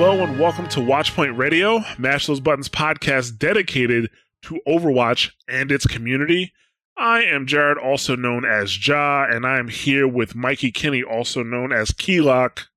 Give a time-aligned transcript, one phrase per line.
[0.00, 4.08] Hello and welcome to Watchpoint Radio, Mash Those Buttons podcast dedicated
[4.42, 6.52] to Overwatch and its community.
[6.96, 11.42] I am Jared, also known as Ja, and I am here with Mikey Kinney, also
[11.42, 12.68] known as Keylock.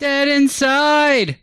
[0.00, 1.38] Dead inside.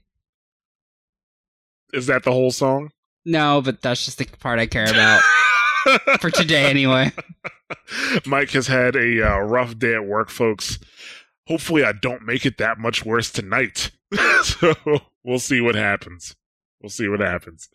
[1.93, 2.91] Is that the whole song?
[3.23, 5.21] No, but that's just the part I care about
[6.19, 7.13] for today, anyway.
[8.25, 10.79] Mike has had a uh, rough day at work, folks.
[11.47, 13.89] Hopefully, I don't make it that much worse tonight.
[14.43, 14.75] so
[15.23, 16.35] we'll see what happens.
[16.81, 17.69] We'll see what happens.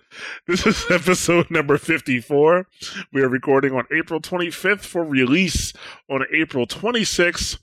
[0.47, 2.67] This is episode number 54.
[3.13, 5.73] We are recording on April 25th for release
[6.11, 7.59] on April 26th.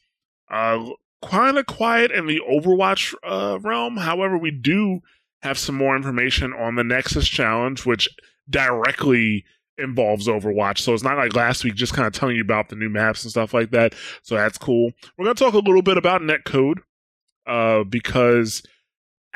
[0.50, 0.90] Uh,
[1.24, 3.98] kind of quiet in the Overwatch uh, realm.
[3.98, 5.02] However, we do
[5.44, 8.10] have some more information on the Nexus Challenge, which
[8.50, 9.46] directly
[9.78, 10.80] involves Overwatch.
[10.80, 13.24] So it's not like last week just kind of telling you about the new maps
[13.24, 13.94] and stuff like that.
[14.24, 14.92] So that's cool.
[15.18, 16.80] We're going to talk a little bit about netcode
[17.46, 18.64] uh, because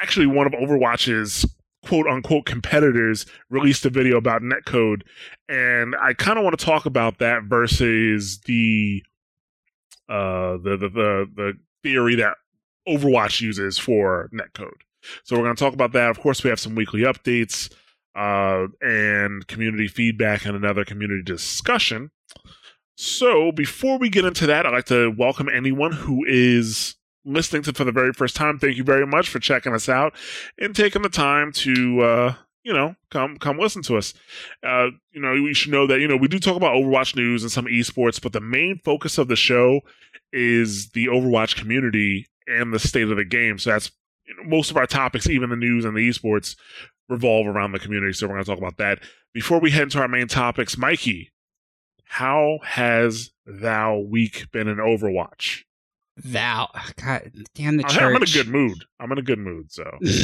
[0.02, 1.46] actually one of Overwatch's
[1.86, 5.04] quote unquote competitors released a video about netcode
[5.48, 9.02] and I kind of want to talk about that versus the
[10.10, 12.36] uh the the the, the theory that
[12.88, 14.82] Overwatch uses for netcode.
[15.24, 16.10] So we're going to talk about that.
[16.10, 17.72] Of course, we have some weekly updates
[18.16, 22.12] uh, and community feedback and another community discussion.
[22.96, 26.96] So before we get into that, I'd like to welcome anyone who is
[27.26, 28.60] listening to for the very first time.
[28.60, 30.14] Thank you very much for checking us out
[30.60, 34.14] and taking the time to uh, you know come come listen to us.
[34.64, 37.44] Uh, you know, we should know that you know we do talk about Overwatch news
[37.44, 39.82] and some esports, but the main focus of the show
[40.32, 43.58] is the Overwatch community and the state of the game.
[43.60, 43.92] So that's
[44.26, 46.56] you know, most of our topics, even the news and the esports,
[47.10, 48.14] revolve around the community.
[48.14, 49.00] So we're going to talk about that.
[49.34, 51.32] Before we head into our main topics, Mikey,
[52.06, 55.64] how has thou week been in Overwatch?
[56.24, 56.70] Thou,
[57.02, 58.02] God damn the church.
[58.02, 58.86] I'm in a good mood.
[59.00, 59.72] I'm in a good mood.
[59.72, 59.84] So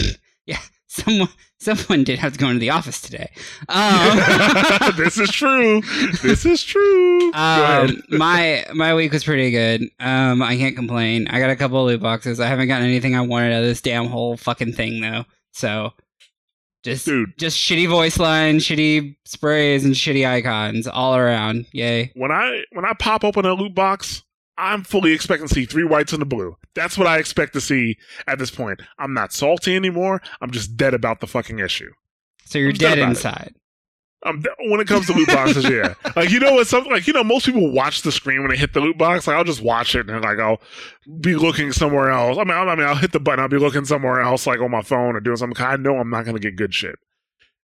[0.45, 1.29] yeah, someone
[1.59, 3.31] someone did have to go into the office today.
[3.69, 4.17] Um,
[4.97, 5.81] this is true.
[6.21, 7.31] This is true.
[7.33, 9.83] Um, my my week was pretty good.
[9.99, 11.27] Um, I can't complain.
[11.27, 12.39] I got a couple of loot boxes.
[12.39, 15.25] I haven't gotten anything I wanted out of this damn whole fucking thing though.
[15.51, 15.93] So
[16.83, 17.35] just Dude.
[17.37, 21.65] just shitty voice line, shitty sprays, and shitty icons all around.
[21.71, 22.11] Yay.
[22.15, 24.21] when I when I pop open a loot box,
[24.57, 26.55] I'm fully expecting to see three whites and a blue.
[26.75, 28.81] That's what I expect to see at this point.
[28.97, 30.21] I'm not salty anymore.
[30.41, 31.91] I'm just dead about the fucking issue.
[32.45, 33.03] So you're dead it.
[33.03, 33.55] inside.
[34.25, 35.93] Um, th- when it comes to loot boxes, yeah.
[36.15, 36.67] Like you know what?
[36.67, 39.27] Something like you know, most people watch the screen when they hit the loot box.
[39.27, 40.61] Like I'll just watch it and like I'll
[41.19, 42.37] be looking somewhere else.
[42.37, 43.39] I mean, I, I mean, I'll hit the button.
[43.39, 45.63] I'll be looking somewhere else, like on my phone or doing something.
[45.63, 46.95] I know I'm not gonna get good shit.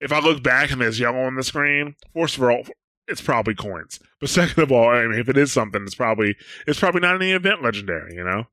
[0.01, 2.65] If I look back and there's yellow on the screen, first of all,
[3.09, 4.01] it's probably coins.
[4.21, 7.15] But second of all, I mean, if it is something, it's probably it's probably not
[7.17, 8.15] any event legendary.
[8.15, 8.45] You know,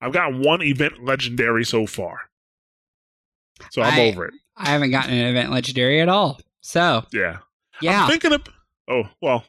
[0.00, 2.18] I've got one event legendary so far,
[3.70, 4.34] so I'm I- over it.
[4.56, 6.38] I haven't gotten an event legendary at all.
[6.60, 7.38] So Yeah.
[7.80, 8.42] yeah, I'm thinking of.
[8.88, 9.44] Oh well,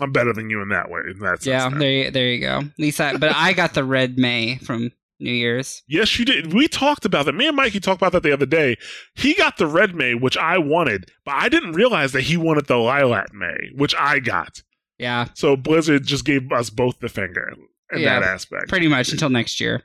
[0.00, 1.00] I'm better than you in that way.
[1.10, 1.46] In that sense.
[1.46, 1.68] yeah.
[1.78, 2.62] There, you- there you go.
[2.78, 4.90] Lisa, but I got the red Mei from
[5.20, 5.82] New Year's.
[5.86, 6.52] Yes, you did.
[6.52, 7.34] We talked about that.
[7.34, 8.76] Me and Mikey talked about that the other day.
[9.14, 12.66] He got the red Mei, which I wanted, but I didn't realize that he wanted
[12.66, 14.62] the lilac Mei, which I got.
[14.98, 17.54] Yeah, So Blizzard just gave us both the finger
[17.92, 18.68] in Yeah, that aspect.
[18.68, 19.82] pretty much until next year.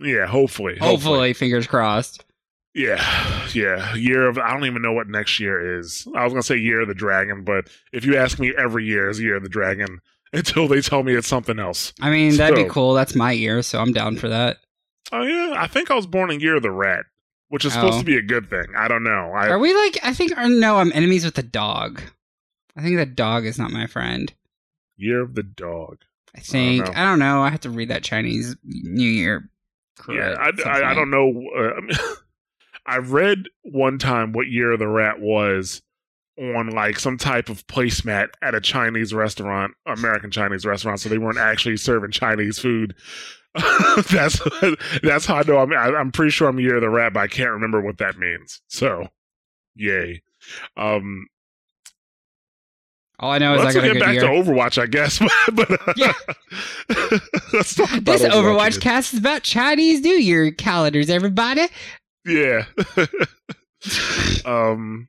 [0.00, 2.24] yeah, hopefully, Hopefully, fingers crossed.
[2.74, 3.94] Yeah, yeah.
[3.94, 6.06] Year of I don't even know what next year is.
[6.14, 9.08] I was gonna say year of the dragon, but if you ask me, every year
[9.08, 10.00] is year of the dragon
[10.32, 11.92] until they tell me it's something else.
[12.00, 12.94] I mean, that'd So- be cool.
[12.94, 14.58] That's my year, so I'm down for that.
[15.12, 17.04] Oh yeah, I think I was born in year of the rat,
[17.48, 17.98] which is supposed Oh.
[18.00, 18.66] to be a good thing.
[18.76, 19.32] I don't know.
[19.34, 19.98] I Are we like?
[20.02, 20.36] I think.
[20.36, 22.02] Or no, I'm enemies with the dog.
[22.76, 24.32] I think the dog is not my friend.
[24.96, 25.98] year of the dog.
[26.36, 26.84] I think.
[26.84, 26.92] know.
[26.94, 27.40] I don't know.
[27.42, 29.48] I have to read that Chinese New Year.
[30.08, 31.42] Yeah, I, I, I don't know.
[31.56, 32.14] Uh, I,
[32.96, 35.82] I read one time what year of the rat was
[36.38, 41.00] on like some type of placemat at a Chinese restaurant, American Chinese restaurant.
[41.00, 42.94] So they weren't actually serving Chinese food.
[44.10, 44.40] that's
[45.02, 45.58] that's how I know.
[45.58, 48.16] I'm I'm pretty sure I'm year of the rat, but I can't remember what that
[48.18, 48.60] means.
[48.68, 49.08] So,
[49.74, 50.22] yay.
[50.76, 51.26] Um,
[53.18, 54.20] All I know is let's I got get back year.
[54.22, 55.18] to Overwatch, I guess.
[55.52, 56.12] but uh, Yeah.
[57.52, 58.80] let's talk about This Overwatch again.
[58.80, 61.66] cast is about Chinese New Year calendars, everybody.
[62.24, 62.66] Yeah.
[64.44, 65.08] um.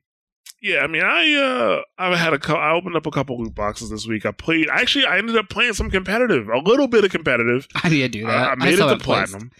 [0.62, 3.54] Yeah, I mean, I uh, I've had a cou- I opened up a couple loot
[3.54, 4.26] boxes this week.
[4.26, 4.68] I played.
[4.70, 7.66] Actually, I ended up playing some competitive, a little bit of competitive.
[7.76, 8.48] I need to do I, that.
[8.50, 9.02] I made it to placed.
[9.32, 9.50] platinum.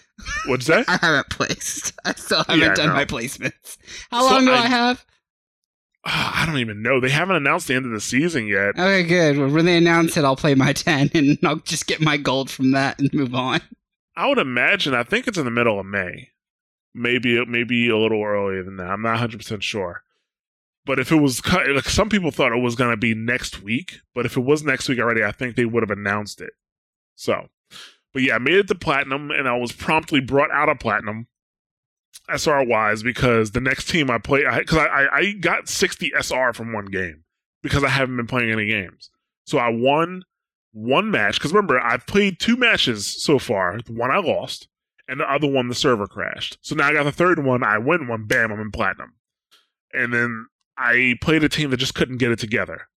[0.46, 0.84] What'd you say?
[0.88, 1.92] I haven't placed.
[2.04, 3.78] I still haven't Yeah, done my placements.
[4.10, 5.06] How So long do I, I- have?
[6.04, 7.00] I don't even know.
[7.00, 8.70] They haven't announced the end of the season yet.
[8.78, 9.38] Okay, good.
[9.38, 12.50] Well, when they announce it, I'll play my 10 and I'll just get my gold
[12.50, 13.60] from that and move on.
[14.16, 14.94] I would imagine.
[14.94, 16.28] I think it's in the middle of May.
[16.94, 18.88] Maybe maybe a little earlier than that.
[18.90, 20.02] I'm not 100 percent sure.
[20.90, 24.00] But if it was, like some people thought it was going to be next week.
[24.12, 26.50] But if it was next week already, I think they would have announced it.
[27.14, 27.46] So,
[28.12, 31.28] but yeah, I made it to platinum, and I was promptly brought out of platinum,
[32.28, 36.52] SR wise, because the next team I play, because I, I I got 60 SR
[36.54, 37.22] from one game
[37.62, 39.10] because I haven't been playing any games.
[39.46, 40.24] So I won
[40.72, 43.78] one match because remember I've played two matches so far.
[43.80, 44.66] The one I lost,
[45.06, 46.58] and the other one the server crashed.
[46.62, 47.62] So now I got the third one.
[47.62, 48.24] I win one.
[48.24, 48.50] Bam!
[48.50, 49.12] I'm in platinum.
[49.92, 50.46] And then
[50.80, 52.88] I played a team that just couldn't get it together.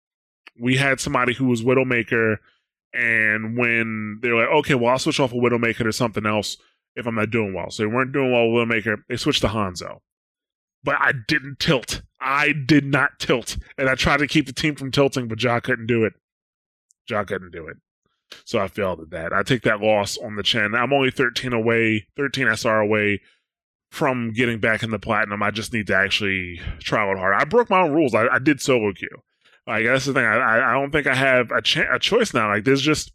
[0.58, 2.38] We had somebody who was Widowmaker,
[2.94, 6.58] and when they were like, "Okay, well I'll switch off a Widowmaker to something else
[6.96, 9.04] if I'm not doing well," so they weren't doing well with Widowmaker.
[9.10, 10.00] They switched to Hanzo.
[10.84, 12.04] But I didn't tilt.
[12.22, 15.60] I did not tilt, and I tried to keep the team from tilting, but Ja
[15.60, 16.14] couldn't do it.
[17.10, 17.78] Ja couldn't do it.
[18.46, 19.34] So I failed at that.
[19.34, 20.74] I take that loss on the chin.
[20.74, 23.22] I'm only 13 away, 13 SR away
[23.94, 25.44] from getting back in the platinum.
[25.44, 27.36] I just need to actually try little harder.
[27.36, 28.16] I broke my own rules.
[28.16, 29.08] I, I did solo queue.
[29.68, 30.26] Like that's the thing.
[30.26, 32.50] I, I don't think I have a, cha- a choice now.
[32.50, 33.12] Like there's just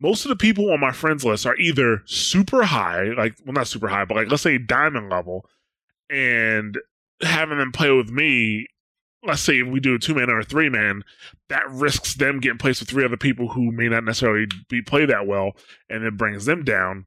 [0.00, 3.66] most of the people on my friends list are either super high, like well not
[3.66, 5.44] super high, but like let's say diamond level,
[6.08, 6.78] and
[7.20, 8.68] having them play with me.
[9.26, 11.02] Let's say if we do a two man or a three man,
[11.48, 15.06] that risks them getting placed with three other people who may not necessarily be play
[15.06, 15.54] that well,
[15.90, 17.06] and it brings them down.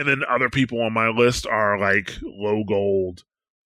[0.00, 3.24] And then other people on my list are like low gold,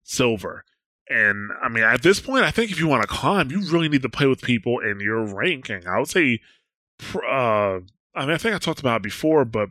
[0.05, 0.65] silver.
[1.09, 3.89] And I mean, at this point, I think if you want to climb, you really
[3.89, 5.85] need to play with people in your ranking.
[5.85, 6.39] I would say,
[7.17, 7.81] uh,
[8.15, 9.71] I mean, I think I talked about it before, but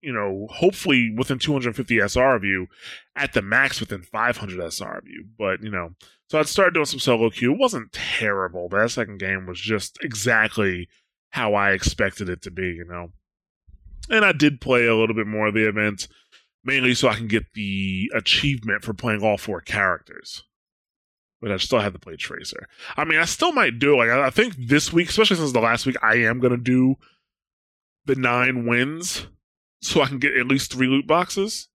[0.00, 2.68] you know, hopefully within 250 SR of you,
[3.14, 5.26] at the max within 500 SR of you.
[5.38, 5.90] But you know,
[6.30, 7.52] so I'd started doing some solo queue.
[7.52, 8.70] It wasn't terrible.
[8.70, 10.88] That second game was just exactly
[11.32, 12.68] how I expected it to be.
[12.68, 13.12] You know,
[14.10, 16.08] and I did play a little bit more of the events,
[16.64, 20.44] mainly so I can get the achievement for playing all four characters.
[21.40, 22.66] But I still had to play Tracer.
[22.96, 23.96] I mean, I still might do it.
[23.96, 26.96] Like I I think this week, especially since the last week, I am gonna do
[28.06, 29.26] the nine wins,
[29.82, 31.68] so I can get at least three loot boxes.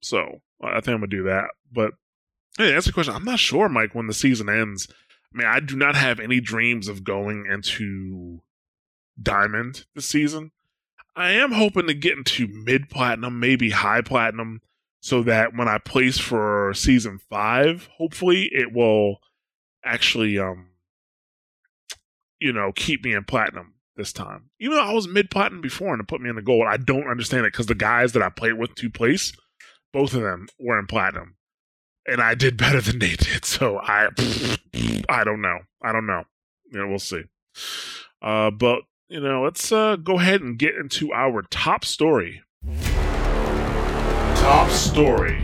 [0.00, 1.48] So I think I'm gonna do that.
[1.72, 1.92] But
[2.56, 3.14] hey, that's the question.
[3.14, 4.88] I'm not sure, Mike, when the season ends.
[5.34, 8.42] I mean, I do not have any dreams of going into
[9.20, 10.52] Diamond this season.
[11.16, 14.60] I am hoping to get into mid platinum, maybe high platinum,
[15.00, 19.18] so that when I place for season five, hopefully it will
[19.84, 20.68] actually, um,
[22.40, 24.50] you know, keep me in platinum this time.
[24.58, 26.78] Even though I was mid platinum before and it put me in the gold, I
[26.78, 29.32] don't understand it because the guys that I played with to place,
[29.92, 31.36] both of them were in platinum,
[32.06, 33.44] and I did better than they did.
[33.44, 34.08] So I,
[35.08, 35.60] I don't know.
[35.82, 36.24] I don't know.
[36.72, 37.22] You know, we'll see.
[38.20, 42.42] Uh, but you know, let's uh, go ahead and get into our top story.
[44.36, 45.40] Top story.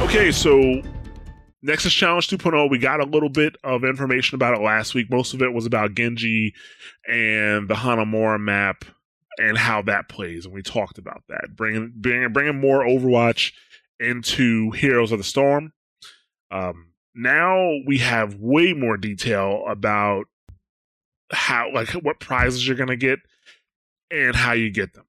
[0.00, 0.82] Okay, so
[1.62, 5.10] Nexus Challenge 2.0, we got a little bit of information about it last week.
[5.10, 6.54] Most of it was about Genji
[7.08, 8.84] and the Hanamura map
[9.38, 11.54] and how that plays, and we talked about that.
[11.54, 13.52] Bringing bringing bringing more Overwatch
[14.00, 15.72] into Heroes of the Storm.
[16.50, 20.26] Um, now we have way more detail about
[21.32, 23.18] how like what prizes you're gonna get
[24.10, 25.06] and how you get them.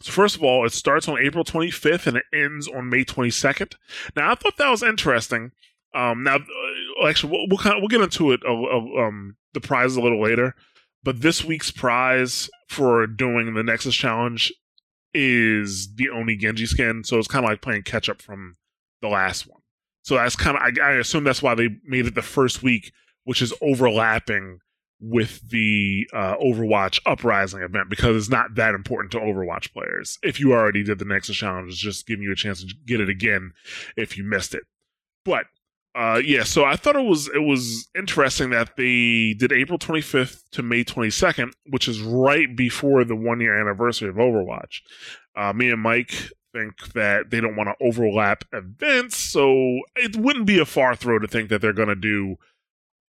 [0.00, 3.74] So first of all, it starts on April 25th and it ends on May 22nd.
[4.16, 5.52] Now I thought that was interesting.
[5.94, 9.36] Um, now uh, actually we'll we'll, kind of, we'll get into it uh, uh, um
[9.52, 10.54] the prize a little later,
[11.02, 14.52] but this week's prize for doing the Nexus challenge
[15.12, 18.56] is the Oni Genji skin, so it's kind of like playing catch up from
[19.02, 19.60] the last one.
[20.02, 22.92] So that's kind of I, I assume that's why they made it the first week,
[23.24, 24.60] which is overlapping
[25.00, 30.18] with the uh, Overwatch Uprising event because it's not that important to Overwatch players.
[30.22, 33.00] If you already did the Nexus challenge, it's just giving you a chance to get
[33.00, 33.52] it again
[33.96, 34.64] if you missed it.
[35.24, 35.46] But
[35.92, 40.42] Uh, yeah, so I thought it was it was interesting that they did April 25th
[40.52, 44.82] to May 22nd, which is right before the one year anniversary of Overwatch.
[45.34, 46.12] Uh, me and Mike
[46.52, 51.18] think that they don't want to overlap events, so it wouldn't be a far throw
[51.18, 52.36] to think that they're going to do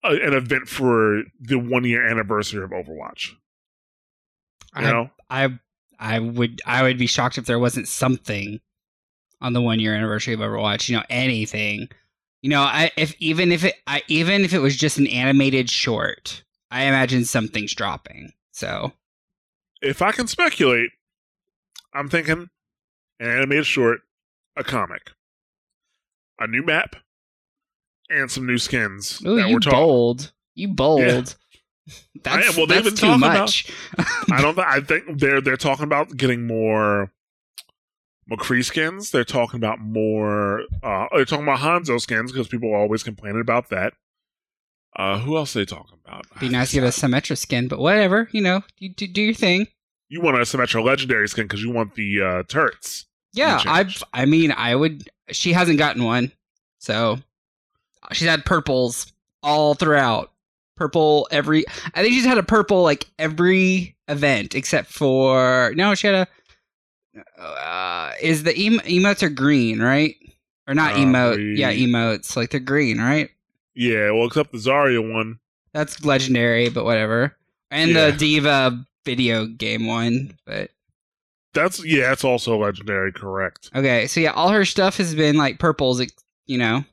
[0.03, 3.29] a, an event for the one year anniversary of Overwatch.
[4.75, 5.59] You I, know, I
[5.99, 8.59] I would I would be shocked if there wasn't something
[9.41, 10.89] on the one year anniversary of Overwatch.
[10.89, 11.89] You know, anything.
[12.41, 15.69] You know, I if even if it I even if it was just an animated
[15.69, 18.33] short, I imagine something's dropping.
[18.51, 18.91] So
[19.81, 20.89] if I can speculate,
[21.93, 22.49] I'm thinking
[23.19, 24.01] an animated short,
[24.57, 25.11] a comic,
[26.39, 26.95] a new map,
[28.09, 29.79] and some new skins Ooh, that you we're talking.
[29.79, 30.31] bold.
[30.55, 31.01] You bold.
[31.01, 31.35] That's,
[32.25, 32.55] I am.
[32.55, 33.63] Well, they've that's been too talking about-
[34.31, 34.59] I don't.
[34.59, 37.11] I think they're they're talking about getting more
[38.31, 39.11] McCree skins.
[39.11, 40.61] They're talking about more.
[40.81, 43.93] Uh, they're talking about Hanzo skins because people are always complaining about that.
[44.95, 46.25] Uh, who else are they talking about?
[46.39, 48.29] Be nice to get a Symmetra skin, but whatever.
[48.31, 49.67] You know, you do, do your thing.
[50.07, 53.07] You want a Symmetra legendary skin because you want the uh, turrets.
[53.33, 53.91] Yeah, I.
[54.13, 55.09] I mean, I would.
[55.31, 56.31] She hasn't gotten one,
[56.77, 57.19] so
[58.11, 60.31] she's had purples all throughout.
[60.75, 61.65] Purple every.
[61.93, 65.93] I think she's had a purple like every event except for no.
[65.95, 66.27] She had a.
[67.41, 70.15] Uh, is the em- emotes are green, right?
[70.67, 71.37] Or not Uh, emote?
[71.37, 73.29] we- Yeah, emotes like they're green, right?
[73.75, 75.39] Yeah, well, except the Zarya one.
[75.73, 77.35] That's legendary, but whatever.
[77.71, 78.11] And Yeah.
[78.11, 80.71] the D.Va video game one, but
[81.53, 83.11] That's yeah, that's also legendary.
[83.11, 83.69] Correct.
[83.75, 86.01] Okay, so yeah, all her stuff has been like purples,
[86.47, 86.83] you know.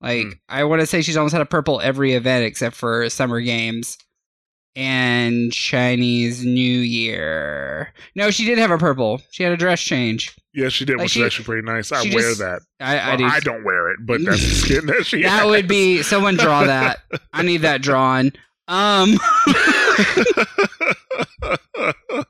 [0.00, 0.30] Like Hmm.
[0.48, 3.98] I want to say she's almost had a purple every event except for summer games
[4.74, 7.92] and Chinese New Year.
[8.14, 9.22] No, she did have a purple.
[9.30, 10.34] She had a dress change.
[10.52, 11.92] Yeah, she did, Like, which she- is actually pretty nice.
[11.92, 12.62] I wear just- that.
[12.80, 13.24] I, I Well, do.
[13.24, 15.22] I don't wear it, but that's the skin that she.
[15.22, 16.98] that would be someone draw that.
[17.32, 18.32] I need that drawn.
[18.68, 19.14] Um,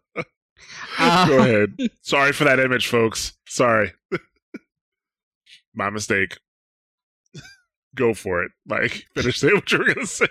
[0.98, 1.76] Go ahead.
[2.02, 3.32] Sorry for that image, folks.
[3.46, 3.92] Sorry.
[5.74, 6.38] My mistake.
[7.96, 8.52] Go for it.
[8.66, 10.26] Like, finish saying what you were gonna say.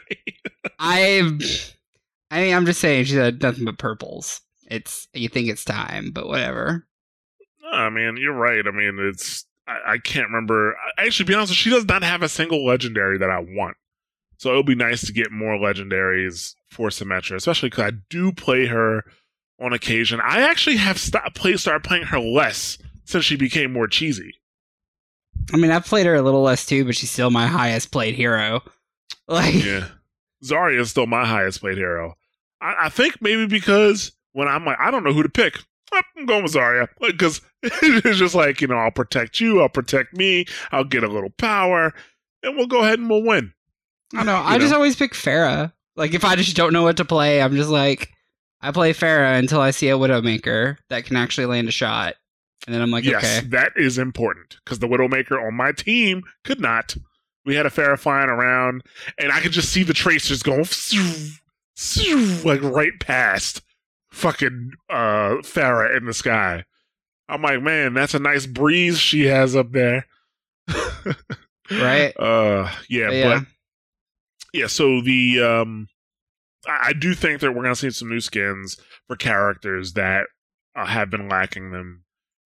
[0.79, 1.21] I,
[2.31, 4.41] I mean, I'm just saying she's had nothing but purples.
[4.69, 6.87] It's you think it's time, but whatever.
[7.71, 8.65] I mean, you're right.
[8.65, 10.75] I mean, it's I, I can't remember.
[10.97, 13.77] Actually, be honest, she does not have a single legendary that I want.
[14.37, 18.31] So it would be nice to get more legendaries for Symmetra, especially because I do
[18.31, 19.03] play her
[19.59, 20.19] on occasion.
[20.21, 24.35] I actually have stopped play started playing her less since she became more cheesy.
[25.53, 28.15] I mean, I've played her a little less too, but she's still my highest played
[28.15, 28.61] hero.
[29.27, 29.87] Like, Yeah,
[30.43, 32.13] Zarya is still my highest played hero.
[32.61, 35.57] I, I think maybe because when I'm like, I don't know who to pick.
[35.91, 40.15] I'm going with Zarya because it's just like you know, I'll protect you, I'll protect
[40.15, 41.91] me, I'll get a little power,
[42.43, 43.53] and we'll go ahead and we'll win.
[44.13, 44.35] I know.
[44.37, 44.77] You I just know?
[44.77, 45.73] always pick Pharah.
[45.95, 48.11] Like, if I just don't know what to play, I'm just like,
[48.61, 52.13] I play Pharah until I see a Widowmaker that can actually land a shot,
[52.65, 56.23] and then I'm like, yes, okay, that is important because the Widowmaker on my team
[56.43, 56.95] could not.
[57.45, 58.83] We had a Pharah flying around,
[59.19, 60.65] and I could just see the tracers going
[62.43, 63.61] like right past
[64.11, 66.63] fucking uh Pharah in the sky.
[67.27, 70.05] I'm like, man, that's a nice breeze she has up there.
[71.71, 72.13] right?
[72.19, 73.39] Uh, yeah, But yeah.
[73.39, 73.47] but
[74.53, 74.67] yeah.
[74.67, 75.87] So the um,
[76.67, 80.25] I, I do think that we're gonna see some new skins for characters that
[80.75, 82.04] uh, have been lacking them,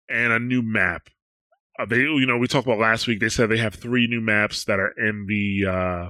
[0.10, 1.10] and a new map.
[1.78, 3.20] Uh, they, you know, we talked about last week.
[3.20, 6.10] They said they have three new maps that are in the uh,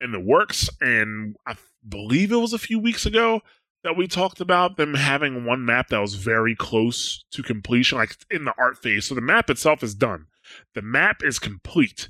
[0.00, 1.56] in the works, and I
[1.88, 3.40] believe it was a few weeks ago
[3.84, 8.16] that we talked about them having one map that was very close to completion, like
[8.30, 9.06] in the art phase.
[9.06, 10.26] So the map itself is done.
[10.74, 12.08] The map is complete,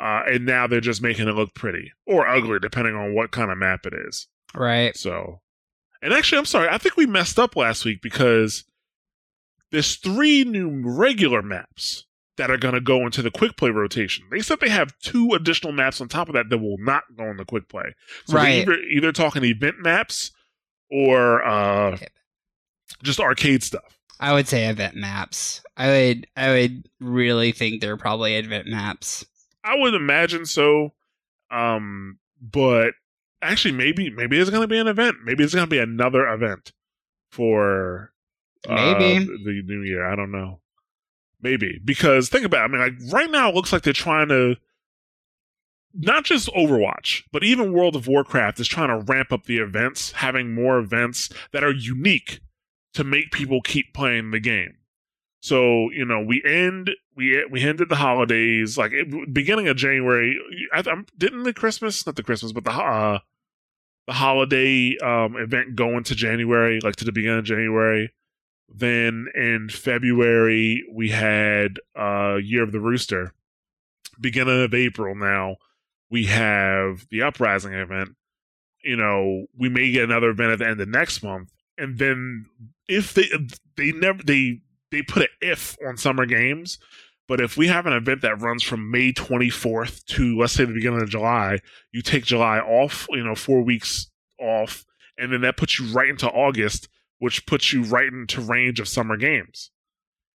[0.00, 3.52] uh, and now they're just making it look pretty or ugly, depending on what kind
[3.52, 4.26] of map it is.
[4.54, 4.96] Right.
[4.96, 5.40] So,
[6.02, 8.64] and actually, I'm sorry, I think we messed up last week because
[9.74, 12.04] there's three new regular maps
[12.36, 14.24] that are going to go into the quick play rotation.
[14.30, 17.24] They said they have two additional maps on top of that that will not go
[17.24, 17.94] in the quick play.
[18.26, 18.62] So Right.
[18.62, 20.30] either, either talking event maps
[20.90, 21.98] or uh,
[23.02, 23.98] just arcade stuff.
[24.20, 25.60] I would say event maps.
[25.76, 26.26] I would.
[26.36, 29.26] I would really think they're probably event maps.
[29.64, 30.92] I would imagine so.
[31.50, 32.94] Um, but
[33.42, 35.16] actually, maybe maybe it's going to be an event.
[35.24, 36.72] Maybe it's going to be another event
[37.32, 38.12] for
[38.68, 39.24] uh, Maybe.
[39.24, 40.04] the new year.
[40.04, 40.60] I don't know.
[41.40, 42.62] Maybe because think about.
[42.62, 44.56] It, I mean, like right now, it looks like they're trying to
[45.94, 50.12] not just Overwatch, but even World of Warcraft is trying to ramp up the events,
[50.12, 52.40] having more events that are unique
[52.94, 54.76] to make people keep playing the game.
[55.40, 60.38] So you know, we end we we ended the holidays like it, beginning of January.
[60.72, 63.18] I, I, didn't the Christmas, not the Christmas, but the uh,
[64.06, 68.10] the holiday um, event go into January, like to the beginning of January.
[68.76, 73.32] Then in February we had uh, Year of the Rooster.
[74.20, 75.56] Beginning of April now
[76.10, 78.16] we have the Uprising event.
[78.82, 82.46] You know, we may get another event at the end of next month, and then
[82.88, 83.28] if they
[83.76, 86.78] they never they they put an if on summer games.
[87.26, 90.74] But if we have an event that runs from May 24th to let's say the
[90.74, 94.84] beginning of July, you take July off, you know, four weeks off,
[95.18, 96.88] and then that puts you right into August,
[97.24, 99.70] which puts you right into range of summer games.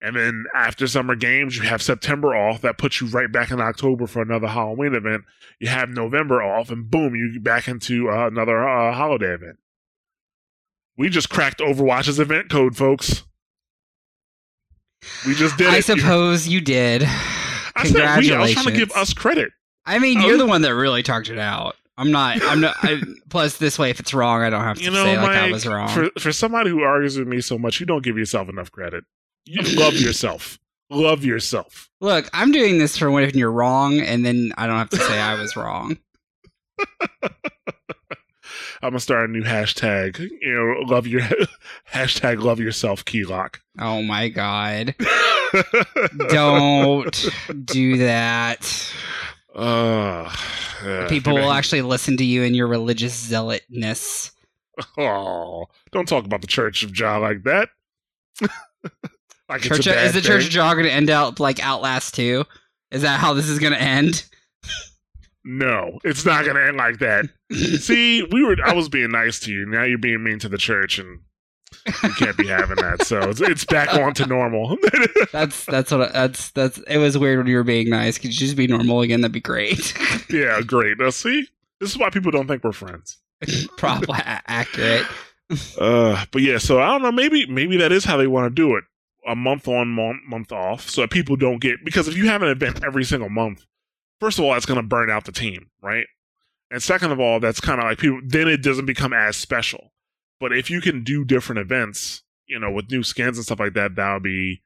[0.02, 2.60] And then after summer games, you have September off.
[2.60, 5.24] That puts you right back in October for another Halloween event.
[5.58, 9.56] You have November off, and boom, you get back into uh, another uh, holiday event.
[10.98, 13.24] We just cracked Overwatch's event code, folks.
[15.26, 15.84] We just did I it.
[15.84, 17.02] suppose you did.
[17.02, 18.30] I said we.
[18.30, 19.52] I was trying to give us credit.
[19.86, 21.76] I mean, you're was- the one that really talked it out.
[21.96, 22.42] I'm not.
[22.42, 22.74] I'm not.
[22.82, 25.36] I, plus, this way, if it's wrong, I don't have to You know, say like
[25.36, 25.88] I was wrong.
[25.88, 29.04] for for somebody who argues with me so much, you don't give yourself enough credit.
[29.44, 30.58] You love yourself.
[30.90, 31.90] Love yourself.
[32.00, 35.18] Look, I'm doing this for when you're wrong, and then I don't have to say
[35.20, 35.98] I was wrong.
[38.82, 40.18] I'm gonna start a new hashtag.
[40.18, 41.22] You know, love your
[41.92, 42.42] hashtag.
[42.42, 43.04] Love yourself.
[43.04, 43.60] Keylock.
[43.78, 44.94] Oh my god!
[46.28, 47.30] Don't
[47.64, 48.92] do that.
[49.54, 50.34] Uh,
[50.84, 51.06] yeah.
[51.08, 54.32] People will actually listen to you and your religious zealotness.
[54.98, 57.68] Oh, don't talk about the Church of Jah like that.
[59.48, 62.44] like Church is the Church of Jah going to end out like Outlast 2?
[62.90, 64.24] Is that how this is going to end?
[65.44, 67.26] No, it's not gonna end like that.
[67.52, 68.56] See, we were.
[68.64, 69.66] I was being nice to you.
[69.66, 71.20] Now you're being mean to the church, and
[72.02, 73.04] you can't be having that.
[73.06, 74.76] So it's, it's back on to normal.
[75.32, 76.78] That's that's what I- that's that's.
[76.78, 78.18] It was weird when you were being nice.
[78.18, 79.20] Could you just be normal again?
[79.20, 79.94] That'd be great.
[80.30, 80.98] yeah, great.
[80.98, 81.48] Now, see,
[81.80, 83.18] this is why people don't think we're friends.
[83.76, 85.06] Probably accurate.
[85.78, 87.12] Uh, but yeah, so I don't know.
[87.12, 88.84] Maybe maybe that is how they want to do it.
[89.26, 92.42] A month on, month, month off, so that people don't get because if you have
[92.42, 93.64] an event every single month,
[94.20, 96.06] first of all, that's going to burn out the team, right?
[96.70, 98.20] And second of all, that's kind of like people.
[98.24, 99.92] Then it doesn't become as special.
[100.40, 103.74] But if you can do different events, you know, with new skins and stuff like
[103.74, 104.62] that, that would be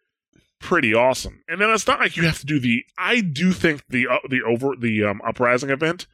[0.60, 1.42] pretty awesome.
[1.48, 2.84] And then it's not like you have to do the.
[2.96, 6.06] I do think the uh, the over the um, uprising event.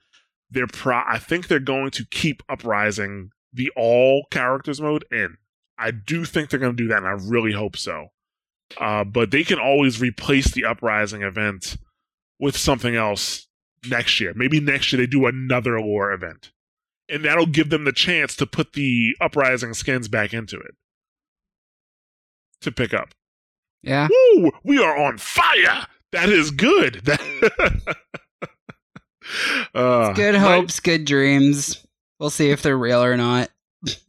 [0.50, 1.02] They're pro.
[1.06, 5.36] I think they're going to keep uprising the all characters mode in.
[5.78, 8.08] I do think they're going to do that, and I really hope so.
[8.78, 11.76] Uh, but they can always replace the uprising event
[12.38, 13.46] with something else
[13.88, 14.32] next year.
[14.34, 16.52] Maybe next year they do another lore event,
[17.08, 20.74] and that'll give them the chance to put the uprising skins back into it
[22.60, 23.10] to pick up.
[23.82, 24.08] Yeah.
[24.10, 24.50] Woo!
[24.64, 25.86] We are on fire.
[26.12, 27.02] That is good.
[27.04, 27.96] That
[29.74, 31.84] uh, Good my- hopes, good dreams.
[32.20, 33.50] We'll see if they're real or not.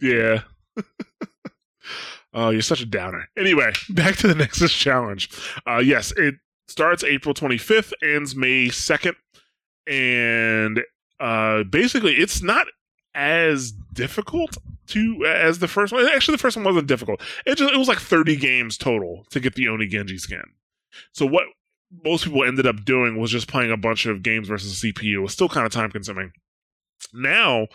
[0.02, 0.42] Yeah.
[2.34, 3.30] oh, you're such a downer.
[3.38, 5.30] Anyway, back to the Nexus Challenge.
[5.66, 6.36] Uh, yes, it
[6.68, 9.16] starts April 25th, ends May 2nd,
[9.88, 10.82] and
[11.20, 12.68] uh, basically, it's not
[13.16, 16.08] as difficult to as the first one.
[16.08, 17.22] Actually, the first one wasn't difficult.
[17.46, 20.44] It just it was like 30 games total to get the Oni Genji skin.
[21.12, 21.46] So what
[22.04, 25.16] most people ended up doing was just playing a bunch of games versus CPU.
[25.16, 26.32] It was still kind of time consuming.
[27.14, 27.68] Now,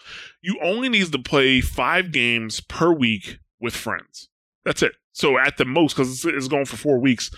[0.42, 4.28] you only need to play five games per week with friends.
[4.64, 4.92] That's it.
[5.12, 7.30] So at the most, because it's, it's going for four weeks,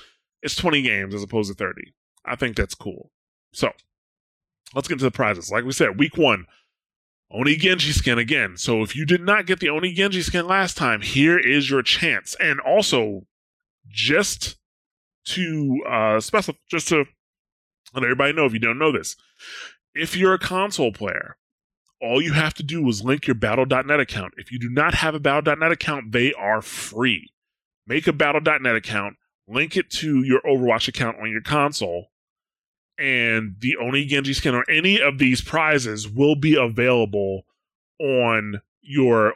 [0.42, 1.92] it's 20 games as opposed to 30.
[2.24, 3.10] I think that's cool.
[3.52, 3.70] So
[4.74, 5.50] let's get into the prizes.
[5.50, 6.46] Like we said, week one,
[7.32, 8.56] Oni Genji skin again.
[8.56, 11.82] So if you did not get the Oni Genji skin last time, here is your
[11.82, 12.36] chance.
[12.38, 13.22] And also,
[13.88, 14.58] just
[15.24, 17.04] to uh specify, just to
[17.94, 19.16] let everybody know if you don't know this,
[19.94, 21.36] if you're a console player,
[22.00, 24.34] all you have to do is link your battle.net account.
[24.36, 27.32] If you do not have a battle.net account, they are free.
[27.86, 29.16] Make a battle.net account,
[29.46, 32.08] link it to your Overwatch account on your console,
[33.02, 37.42] and the Oni Genji skin or any of these prizes will be available
[37.98, 39.34] on your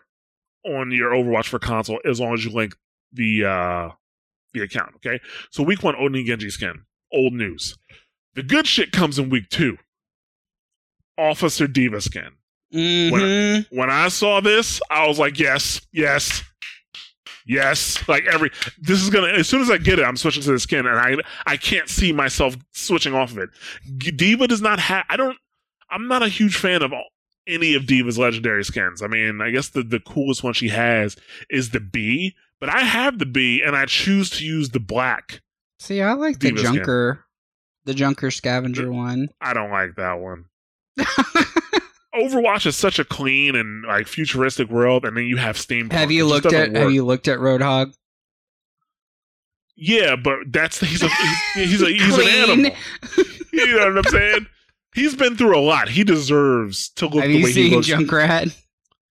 [0.64, 2.76] on your Overwatch for console as long as you link
[3.12, 3.90] the uh
[4.54, 5.20] the account, okay?
[5.50, 7.76] So week 1 Oni Genji skin, old news.
[8.34, 9.76] The good shit comes in week 2.
[11.18, 12.32] Officer D.Va skin
[12.72, 16.44] hmm when I saw this, I was like, yes, yes,
[17.46, 18.06] yes.
[18.08, 20.58] Like every this is gonna as soon as I get it, I'm switching to the
[20.58, 23.50] skin, and I I can't see myself switching off of it.
[23.98, 25.04] G- D.Va does not have.
[25.08, 25.38] I don't.
[25.90, 27.06] I'm not a huge fan of all,
[27.46, 29.02] any of D.Va's legendary skins.
[29.02, 31.16] I mean, I guess the the coolest one she has
[31.48, 35.40] is the B, but I have the B, and I choose to use the black
[35.78, 36.74] See, I like the D.Va skin.
[36.74, 37.24] Junker,
[37.84, 39.28] the Junker scavenger one.
[39.40, 40.46] I don't like that one.
[42.16, 45.92] Overwatch is such a clean and like futuristic world, and then you have steampunk.
[45.92, 47.94] have you looked at Have you looked at Roadhog?
[49.76, 51.08] Yeah, but that's he's a
[51.54, 52.70] he's, he's a he's an animal.
[53.52, 54.46] You know what I'm saying?
[54.94, 55.88] He's been through a lot.
[55.88, 57.88] He deserves to look Have the you way he seen looks.
[57.88, 58.56] Junkrat?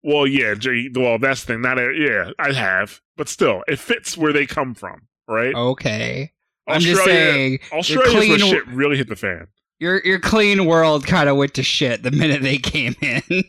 [0.04, 0.54] well, yeah,
[0.96, 1.62] well, that's the thing.
[1.62, 5.54] Not a, yeah, I have, but still, it fits where they come from, right?
[5.56, 6.32] Okay,
[6.68, 9.48] Oh, I'm just Australia- saying Australia's where clean- shit really hit the fan.
[9.82, 13.22] Your your clean world kind of went to shit the minute they came in.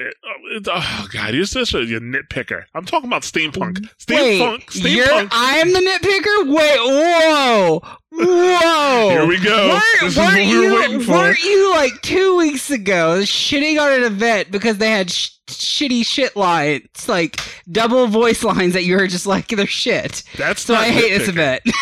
[0.00, 2.66] uh, it's- oh god, you're such a you're nitpicker.
[2.72, 3.80] I'm talking about steampunk.
[4.08, 4.94] Wait, Steampunk.
[4.94, 5.28] you're Steampunk.
[5.32, 6.54] I'm the nitpicker.
[6.54, 7.80] Wait, whoa,
[8.12, 9.08] whoa.
[9.10, 9.70] Here we go.
[9.70, 11.12] Weren't, this is what weren't we were you, waiting for.
[11.14, 16.06] weren't you like two weeks ago shitting on an event because they had sh- shitty
[16.06, 17.40] shit lines, like
[17.72, 20.22] double voice lines that you were just like they're shit.
[20.36, 21.62] That's So not I hate this event.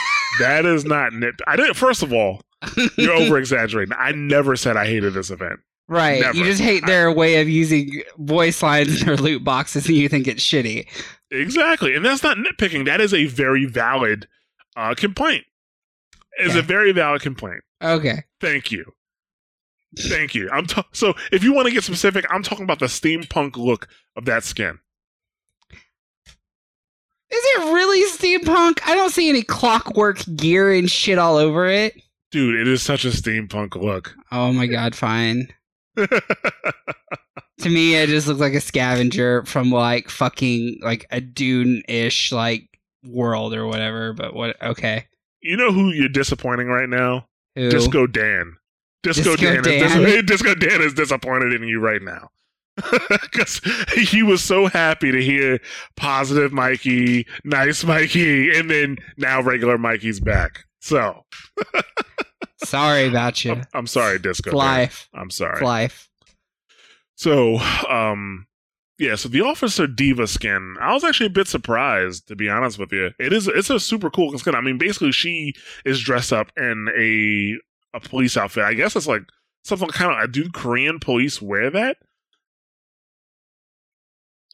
[0.40, 1.34] That is not nit.
[1.46, 1.74] I didn't.
[1.74, 2.40] First of all,
[2.96, 3.94] you're over exaggerating.
[3.98, 5.60] I never said I hated this event.
[5.88, 6.20] right.
[6.20, 6.36] Never.
[6.38, 10.08] You just hate their way of using voice lines in their loot boxes and you
[10.08, 10.86] think it's shitty.
[11.30, 12.84] Exactly, and that's not nitpicking.
[12.86, 14.28] That is a very valid
[14.76, 15.44] uh, complaint.
[16.38, 16.60] Is Yeah.
[16.60, 17.62] a very valid complaint.
[17.82, 18.24] Okay.
[18.40, 18.84] Thank you.
[19.98, 20.50] Thank you.
[20.50, 23.88] I'm ta- so if you want to get specific, I'm talking about the steampunk look
[24.16, 24.78] of that skin.
[27.30, 28.80] Is it really steampunk?
[28.86, 32.00] I don't see any clockwork gear and shit all over it.
[32.30, 34.14] Dude, it is such a steampunk look.
[34.32, 35.48] Oh my god, fine.
[37.60, 42.30] To me, it just looks like a scavenger from like fucking like a Dune ish
[42.30, 42.68] like
[43.02, 44.12] world or whatever.
[44.12, 44.60] But what?
[44.62, 45.06] Okay.
[45.40, 47.26] you know who you're disappointing right now?
[47.54, 47.70] Who?
[47.70, 48.56] Disco Dan.
[49.02, 50.02] Disco, Disco Dan, Dan?
[50.02, 52.28] Is dis- Disco Dan is disappointed in you right now.
[53.10, 53.60] Because
[53.96, 55.60] he was so happy to hear
[55.96, 60.64] positive Mikey, nice Mikey, and then now regular Mikey's back.
[60.80, 61.24] So
[62.64, 63.52] Sorry about you.
[63.52, 64.56] I'm, I'm sorry, Disco.
[64.56, 65.08] Life.
[65.14, 65.62] I'm sorry.
[65.62, 66.08] Life.
[67.16, 67.58] So,
[67.88, 68.46] um,
[68.98, 69.14] yeah.
[69.14, 72.92] So the Officer D.Va skin, I was actually a bit surprised to be honest with
[72.92, 73.10] you.
[73.18, 74.54] It is, it's a super cool skin.
[74.54, 77.58] I mean, basically, she is dressed up in a
[77.96, 78.64] a police outfit.
[78.64, 79.22] I guess it's like
[79.64, 80.32] something kind of.
[80.32, 81.98] Do Korean police wear that?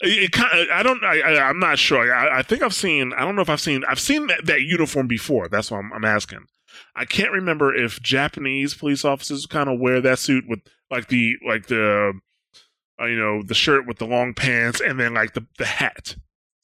[0.03, 1.03] It, it I don't.
[1.05, 2.13] I, I'm not sure.
[2.13, 3.13] I, I think I've seen.
[3.15, 3.85] I don't know if I've seen.
[3.89, 5.49] I've seen that, that uniform before.
[5.49, 6.47] That's why I'm, I'm asking.
[6.95, 10.61] I can't remember if Japanese police officers kind of wear that suit with
[10.91, 12.13] like the like the
[13.01, 16.17] uh, you know the shirt with the long pants and then like the the hat.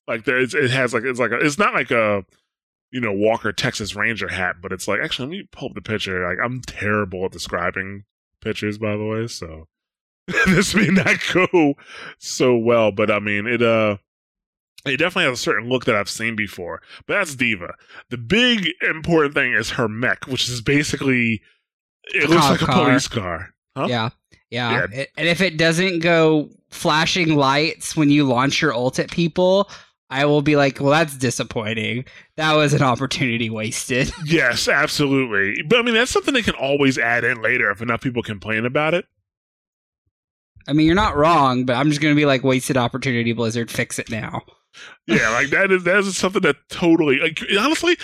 [0.06, 2.24] Like there, it has like it's like a, it's not like a
[2.90, 5.82] you know Walker Texas Ranger hat, but it's like actually let me pull up the
[5.82, 6.26] picture.
[6.26, 8.04] Like I'm terrible at describing
[8.40, 9.68] pictures, by the way, so
[10.46, 11.74] this may not go
[12.18, 12.92] so well.
[12.92, 13.96] But I mean it uh
[14.86, 16.80] it definitely has a certain look that I've seen before.
[17.06, 17.74] But that's D.Va.
[18.10, 21.42] The big important thing is her mech, which is basically
[22.14, 23.54] it looks Cop like a police car.
[23.76, 23.86] Huh?
[23.88, 24.08] Yeah.
[24.50, 24.86] Yeah.
[24.92, 29.68] It- and if it doesn't go flashing lights when you launch your ult at people,
[30.10, 32.06] I will be like, well, that's disappointing.
[32.36, 34.10] That was an opportunity wasted.
[34.24, 35.62] Yes, absolutely.
[35.64, 38.64] But I mean, that's something they can always add in later if enough people complain
[38.64, 39.04] about it.
[40.68, 43.70] I mean, you're not wrong, but I'm just going to be like, wasted opportunity, Blizzard.
[43.70, 44.42] Fix it now.
[45.08, 47.96] Yeah, like that is that is something that totally like honestly,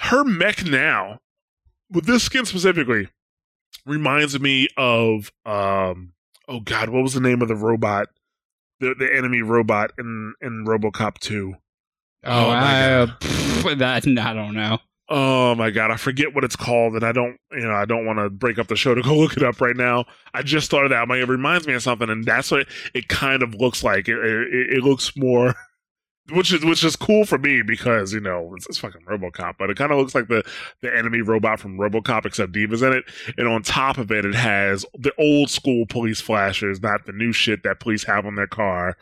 [0.00, 1.20] her mech now
[1.90, 3.08] with this skin specifically
[3.86, 6.12] reminds me of um
[6.48, 8.08] oh god, what was the name of the robot?
[8.80, 11.54] The the enemy robot in in RoboCop 2.
[12.24, 13.20] Oh, my I, God.
[13.20, 14.78] pff, that I don't know.
[15.14, 18.06] Oh my god, I forget what it's called, and I don't, you know, I don't
[18.06, 20.06] want to break up the show to go look it up right now.
[20.32, 21.06] I just thought of that.
[21.10, 24.08] It reminds me of something, and that's what it, it kind of looks like.
[24.08, 25.54] It, it, it looks more,
[26.32, 29.68] which is which is cool for me because you know it's, it's fucking RoboCop, but
[29.68, 30.42] it kind of looks like the
[30.80, 33.04] the enemy robot from RoboCop, except D.Va's in it,
[33.36, 37.34] and on top of it, it has the old school police flashers, not the new
[37.34, 38.96] shit that police have on their car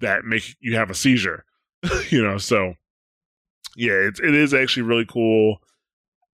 [0.00, 1.46] that make you have a seizure.
[2.10, 2.74] you know, so
[3.76, 5.58] yeah, it, it is actually really cool.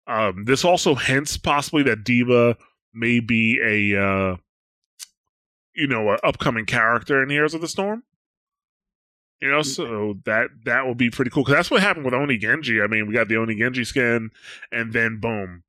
[0.07, 2.57] Um, this also hints possibly that D.Va
[2.93, 4.37] may be a uh,
[5.75, 8.03] you know, a upcoming character in Heroes of the Storm.
[9.41, 12.37] You know, so that that will be pretty cool because that's what happened with Oni
[12.37, 12.83] Genji.
[12.83, 14.31] I mean, we got the Oni Genji skin,
[14.71, 15.63] and then boom,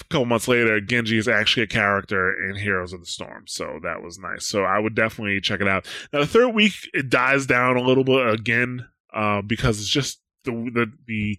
[0.00, 3.44] a couple months later, Genji is actually a character in Heroes of the Storm.
[3.46, 4.44] So that was nice.
[4.44, 5.86] So I would definitely check it out.
[6.12, 10.20] Now the third week it dies down a little bit again uh, because it's just
[10.46, 11.38] the the the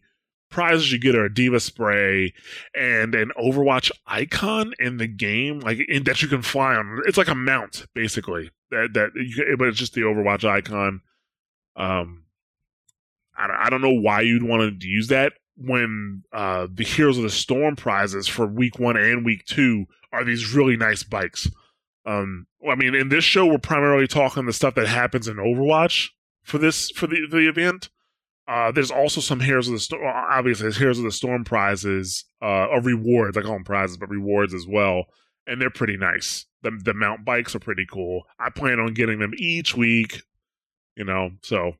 [0.50, 2.34] prizes you get are a D.Va spray
[2.74, 7.18] and an overwatch icon in the game like in, that you can fly on it's
[7.18, 11.02] like a mount basically that that you, but it's just the overwatch icon
[11.76, 12.24] um
[13.38, 17.18] I, don't- I don't know why you'd want to use that when uh, the Heroes
[17.18, 21.50] of the Storm prizes for week one and week two are these really nice bikes.
[22.06, 26.10] Um, I mean, in this show, we're primarily talking the stuff that happens in Overwatch
[26.44, 27.90] for this for the the event.
[28.48, 30.04] Uh, there's also some Heroes of the Storm.
[30.06, 33.38] Obviously, there's Heroes of the Storm prizes, uh, or rewards.
[33.38, 35.06] I call them prizes, but rewards as well,
[35.46, 36.46] and they're pretty nice.
[36.62, 38.24] The the mount bikes are pretty cool.
[38.40, 40.24] I plan on getting them each week.
[40.96, 41.74] You know, so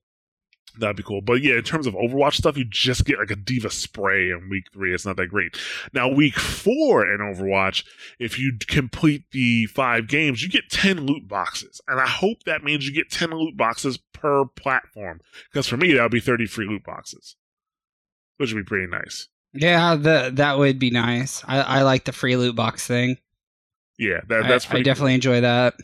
[0.80, 1.22] That'd be cool.
[1.22, 4.50] But yeah, in terms of Overwatch stuff, you just get like a D.Va spray in
[4.50, 4.94] week three.
[4.94, 5.58] It's not that great.
[5.94, 7.86] Now, week four in Overwatch,
[8.20, 11.82] if you complete the five games, you get 10 loot boxes.
[11.88, 15.22] And I hope that means you get 10 loot boxes per platform.
[15.52, 17.36] Because for me, that would be 30 free loot boxes,
[18.38, 19.28] which would be pretty nice.
[19.54, 21.44] Yeah, the, that would be nice.
[21.48, 23.18] I, I like the free loot box thing.
[23.98, 25.16] Yeah, that, that's I, I definitely cool.
[25.16, 25.76] enjoy that.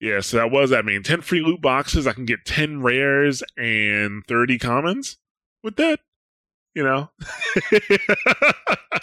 [0.00, 2.06] Yeah, so that was that mean 10 free loot boxes.
[2.06, 5.18] I can get 10 rares and 30 commons
[5.62, 6.00] with that.
[6.74, 7.10] You know?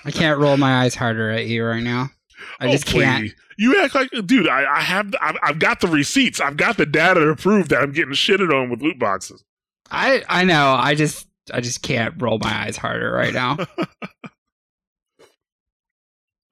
[0.05, 2.11] I can't roll my eyes harder at you right now.
[2.59, 3.03] I oh, just please.
[3.03, 3.31] can't.
[3.57, 4.47] You act like, dude.
[4.47, 6.39] I, I have, I've, I've, got the receipts.
[6.39, 9.43] I've got the data to prove that I'm getting shitted on with loot boxes.
[9.91, 10.73] I, I know.
[10.77, 13.57] I just, I just can't roll my eyes harder right now.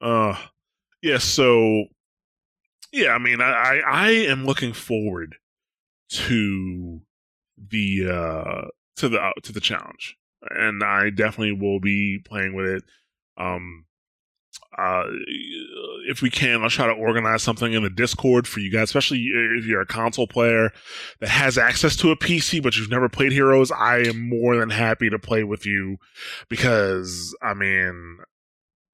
[0.00, 0.36] uh,
[1.02, 1.18] yeah.
[1.18, 1.86] So
[2.94, 5.36] yeah, I mean, I I am looking forward
[6.10, 7.00] to
[7.58, 10.16] the uh to the to the challenge,
[10.50, 12.84] and I definitely will be playing with it.
[13.36, 13.86] Um,
[14.78, 15.04] uh,
[16.08, 19.18] if we can, I'll try to organize something in the Discord for you guys, especially
[19.18, 20.70] if you're a console player
[21.18, 23.72] that has access to a PC but you've never played Heroes.
[23.72, 25.96] I am more than happy to play with you
[26.48, 28.18] because I mean,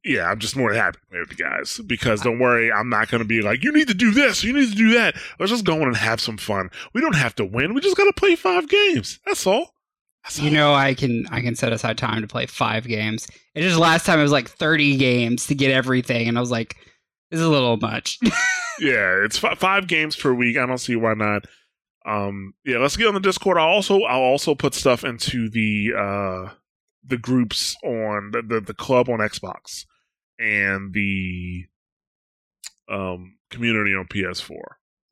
[0.04, 3.20] yeah, I'm just more than happy with the guys because don't worry, I'm not going
[3.20, 5.14] to be like, you need to do this, you need to do that.
[5.38, 6.70] Let's just go in and have some fun.
[6.94, 7.74] We don't have to win.
[7.74, 9.20] We just got to play five games.
[9.26, 9.74] That's all.
[10.24, 10.54] That's you all.
[10.54, 13.28] know, I can I can set aside time to play five games.
[13.54, 16.50] It just last time it was like 30 games to get everything, and I was
[16.50, 16.76] like,
[17.30, 18.18] this is a little much.
[18.80, 20.56] yeah, it's f- five games per week.
[20.56, 21.44] I don't see why not.
[22.06, 23.58] Um, yeah, let's get on the Discord.
[23.58, 26.54] I'll also I'll also put stuff into the uh
[27.04, 29.84] the groups on the, the, the club on Xbox
[30.40, 31.66] and the
[32.88, 34.62] um, community on PS4,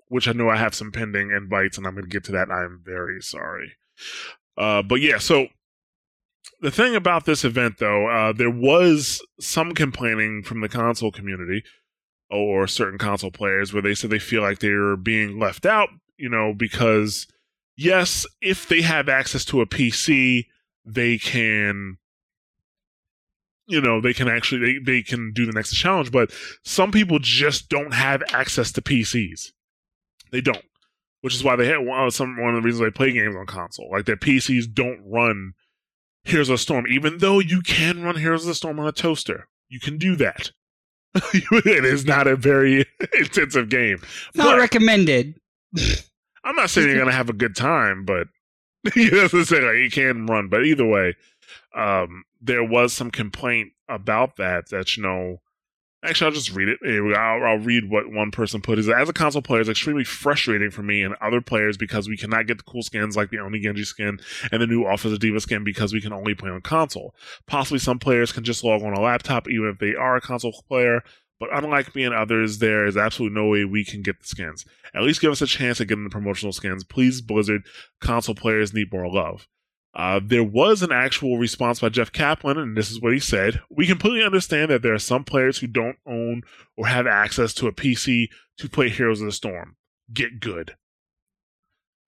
[0.08, 2.50] which I know I have some pending invites, and I'm going to get to that.
[2.50, 3.72] I'm very sorry.
[4.56, 5.46] Uh, but yeah, so
[6.60, 11.62] the thing about this event, though, uh, there was some complaining from the console community
[12.30, 16.28] or certain console players where they said they feel like they're being left out, you
[16.28, 17.26] know, because
[17.76, 20.46] yes, if they have access to a PC,
[20.84, 21.98] they can
[23.68, 26.30] you know they can actually they, they can do the Nexus challenge but
[26.64, 29.52] some people just don't have access to pcs
[30.32, 30.64] they don't
[31.20, 33.46] which is why they have one, some one of the reasons they play games on
[33.46, 33.90] console.
[33.90, 35.52] Like their pcs don't run
[36.24, 39.48] Heroes of Storm even though you can run Heroes of Storm on a toaster.
[39.68, 40.50] You can do that.
[41.32, 42.86] It is not a very
[43.18, 43.98] intensive game
[44.34, 45.40] not but recommended.
[46.44, 48.28] I'm not saying you're gonna have a good time but
[48.94, 51.16] you know, like you can run but either way
[51.74, 54.70] um there was some complaint about that.
[54.70, 55.40] That you know,
[56.04, 56.78] actually, I'll just read it.
[57.16, 58.78] I'll, I'll read what one person put.
[58.78, 62.16] Is as a console player, it's extremely frustrating for me and other players because we
[62.16, 64.18] cannot get the cool skins like the Oni Genji skin
[64.52, 67.14] and the new Officer D.Va skin because we can only play on console.
[67.46, 70.52] Possibly some players can just log on a laptop even if they are a console
[70.68, 71.02] player.
[71.40, 74.64] But unlike me and others, there is absolutely no way we can get the skins.
[74.92, 76.82] At least give us a chance at getting the promotional skins.
[76.82, 77.62] Please, Blizzard,
[78.00, 79.46] console players need more love.
[79.98, 83.60] Uh, there was an actual response by Jeff Kaplan, and this is what he said.
[83.68, 86.42] We completely understand that there are some players who don't own
[86.76, 89.74] or have access to a PC to play Heroes of the Storm.
[90.14, 90.76] Get good.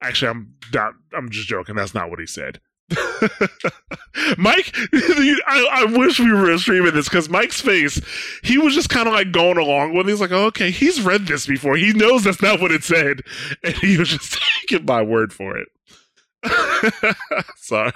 [0.01, 1.75] Actually, I'm not, I'm just joking.
[1.75, 2.61] That's not what he said.
[4.39, 8.01] Mike, I, I, wish we were streaming this because Mike's face,
[8.43, 10.11] he was just kind of like going along with it.
[10.11, 11.77] He's like, oh, okay, he's read this before.
[11.77, 13.23] He knows that's not what it said.
[13.65, 15.69] And he was just taking my word for it.
[17.57, 17.93] Sorry.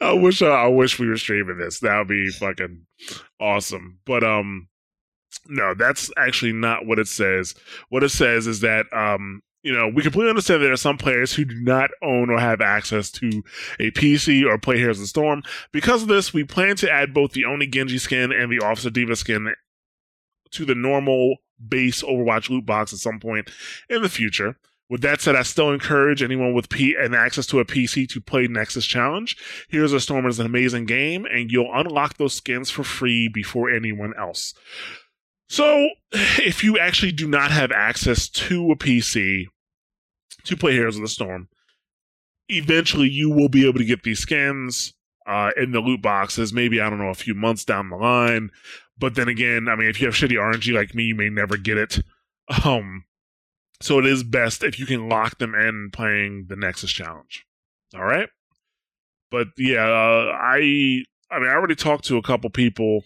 [0.00, 1.80] I wish uh, I wish we were streaming this.
[1.80, 2.86] That would be fucking
[3.40, 3.98] awesome.
[4.06, 4.68] But um
[5.48, 7.54] no, that's actually not what it says.
[7.88, 11.32] What it says is that um you know, we completely understand there are some players
[11.32, 13.44] who do not own or have access to
[13.78, 15.42] a PC or play Heroes of the Storm.
[15.70, 18.90] Because of this, we plan to add both the Oni Genji skin and the Officer
[18.90, 19.54] D.Va skin
[20.50, 21.36] to the normal
[21.68, 23.50] base Overwatch loot box at some point
[23.88, 24.56] in the future.
[24.90, 28.20] With that said, I still encourage anyone with P and access to a PC to
[28.20, 29.36] play Nexus Challenge.
[29.68, 33.70] Heroes of Storm is an amazing game, and you'll unlock those skins for free before
[33.70, 34.52] anyone else.
[35.48, 39.46] So, if you actually do not have access to a PC
[40.44, 41.48] to play Heroes of the Storm,
[42.48, 44.92] eventually you will be able to get these skins
[45.26, 46.52] uh, in the loot boxes.
[46.52, 48.50] Maybe I don't know a few months down the line,
[48.98, 51.56] but then again, I mean, if you have shitty RNG like me, you may never
[51.56, 52.00] get it.
[52.64, 53.04] Um,
[53.82, 57.44] so it is best if you can lock them in playing the Nexus challenge.
[57.94, 58.28] All right,
[59.30, 63.04] but yeah, uh, I I mean, I already talked to a couple people.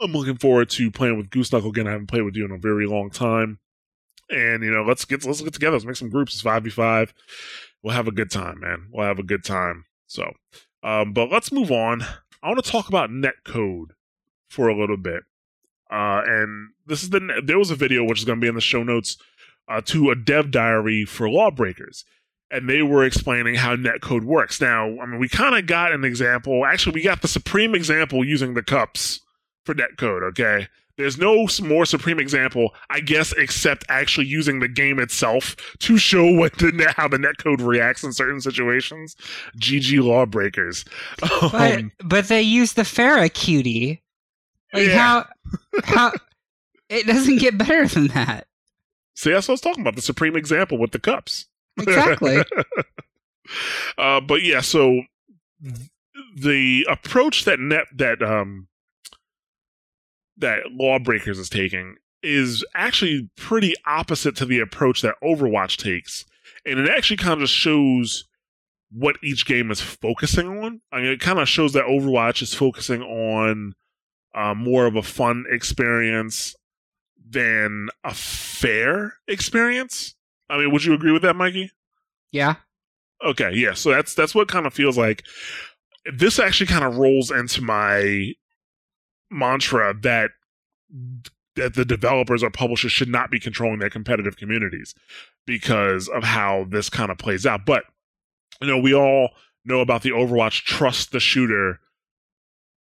[0.00, 1.86] I'm looking forward to playing with Goose Knuckle again.
[1.86, 3.58] I haven't played with you in a very long time.
[4.30, 5.76] And you know, let's get let's get together.
[5.76, 6.34] Let's make some groups.
[6.34, 7.14] It's five v five.
[7.82, 8.88] We'll have a good time, man.
[8.92, 9.84] We'll have a good time.
[10.06, 10.32] So,
[10.82, 12.02] um, but let's move on.
[12.42, 13.90] I want to talk about netcode
[14.48, 15.22] for a little bit.
[15.90, 18.54] Uh, and this is the there was a video which is going to be in
[18.54, 19.16] the show notes
[19.68, 22.04] uh, to a dev diary for lawbreakers,
[22.50, 24.60] and they were explaining how netcode works.
[24.60, 26.64] Now, I mean, we kind of got an example.
[26.64, 29.20] Actually, we got the supreme example using the cups
[29.64, 30.22] for netcode.
[30.30, 35.98] Okay, there's no more supreme example, I guess, except actually using the game itself to
[35.98, 39.16] show what the how the netcode reacts in certain situations.
[39.58, 40.84] GG lawbreakers.
[41.20, 44.02] But um, but they use the Pharah cutie.
[44.72, 44.96] Like yeah.
[44.96, 45.26] how
[45.84, 46.12] how
[46.88, 48.46] it doesn't get better than that.
[49.14, 49.96] See, that's what I was talking about.
[49.96, 51.46] The supreme example with the cups.
[51.78, 52.38] Exactly.
[53.98, 55.02] uh, but yeah, so
[56.36, 58.68] the approach that net that um
[60.36, 66.24] that Lawbreakers is taking is actually pretty opposite to the approach that Overwatch takes.
[66.64, 68.24] And it actually kind of shows
[68.90, 70.80] what each game is focusing on.
[70.92, 73.74] I mean, it kind of shows that Overwatch is focusing on
[74.36, 76.54] uh, more of a fun experience
[77.28, 80.14] than a fair experience.
[80.48, 81.72] I mean, would you agree with that, Mikey?
[82.30, 82.56] Yeah.
[83.24, 83.72] Okay, yeah.
[83.72, 85.24] So that's that's what kind of feels like.
[86.14, 88.32] This actually kind of rolls into my
[89.30, 90.30] mantra that
[91.56, 94.94] that the developers or publishers should not be controlling their competitive communities
[95.46, 97.64] because of how this kind of plays out.
[97.64, 97.84] But
[98.60, 99.30] you know, we all
[99.64, 101.80] know about the Overwatch trust the shooter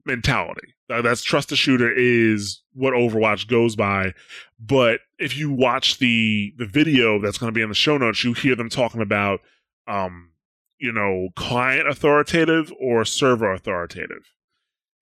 [0.05, 0.74] mentality.
[0.88, 4.12] That's trust the shooter is what Overwatch goes by.
[4.61, 8.23] But if you watch the the video that's going to be in the show notes,
[8.25, 9.40] you hear them talking about
[9.87, 10.31] um
[10.79, 14.35] you know, client authoritative or server authoritative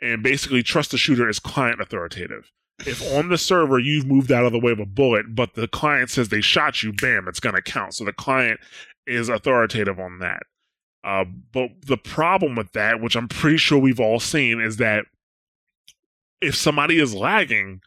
[0.03, 2.51] and basically trust the shooter is client authoritative.
[2.81, 5.69] If on the server you've moved out of the way of a bullet, but the
[5.69, 7.95] client says they shot you, bam, it's going to count.
[7.95, 8.61] So the client
[9.07, 10.43] is authoritative on that.
[11.05, 15.07] Uh, but the problem with that, which I'm pretty sure we've all seen, is that
[16.43, 17.81] if somebody is lagging,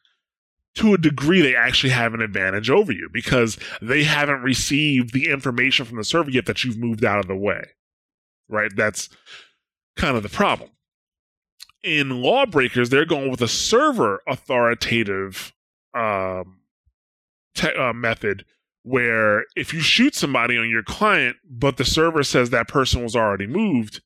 [0.76, 5.30] to a degree, they actually have an advantage over you because they haven't received the
[5.30, 7.64] information from the server yet that you've moved out of the way.
[8.50, 8.72] Right?
[8.76, 9.10] That's
[9.96, 10.72] kind of the problem
[11.86, 15.54] in Lawbreakers, they're going with a server authoritative
[15.94, 16.62] um,
[17.54, 18.44] te- uh, method
[18.82, 23.16] where if you shoot somebody on your client, but the server says that person was
[23.16, 24.02] already moved,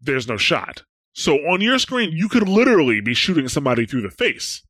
[0.00, 0.84] there's no shot.
[1.14, 4.62] So on your screen, you could literally be shooting somebody through the face.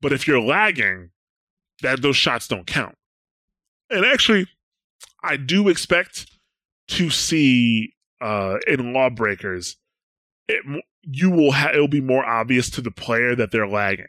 [0.00, 1.10] But if you're lagging,
[1.82, 2.96] that those shots don't count.
[3.90, 4.46] And actually,
[5.22, 6.26] I do expect
[6.88, 9.76] to see uh, in Lawbreakers
[10.48, 10.62] it,
[11.02, 14.06] you will ha- it'll be more obvious to the player that they're lagging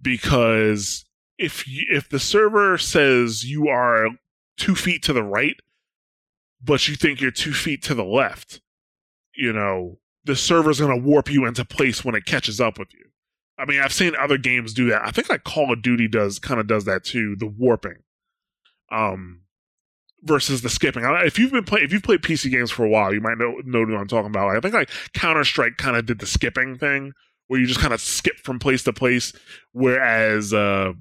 [0.00, 1.04] because
[1.38, 4.08] if if the server says you are
[4.56, 5.56] two feet to the right
[6.62, 8.60] but you think you're two feet to the left
[9.34, 12.92] you know the server's going to warp you into place when it catches up with
[12.94, 13.04] you
[13.58, 16.38] i mean i've seen other games do that i think like call of duty does
[16.38, 17.98] kind of does that too the warping
[18.90, 19.40] um
[20.24, 21.04] versus the skipping.
[21.04, 23.60] If you've been playing, if you've played PC games for a while, you might know
[23.64, 24.56] know what I'm talking about.
[24.56, 27.12] I think like Counter Strike kind of did the skipping thing,
[27.46, 29.32] where you just kind of skip from place to place,
[29.72, 30.52] whereas.
[30.52, 30.94] uh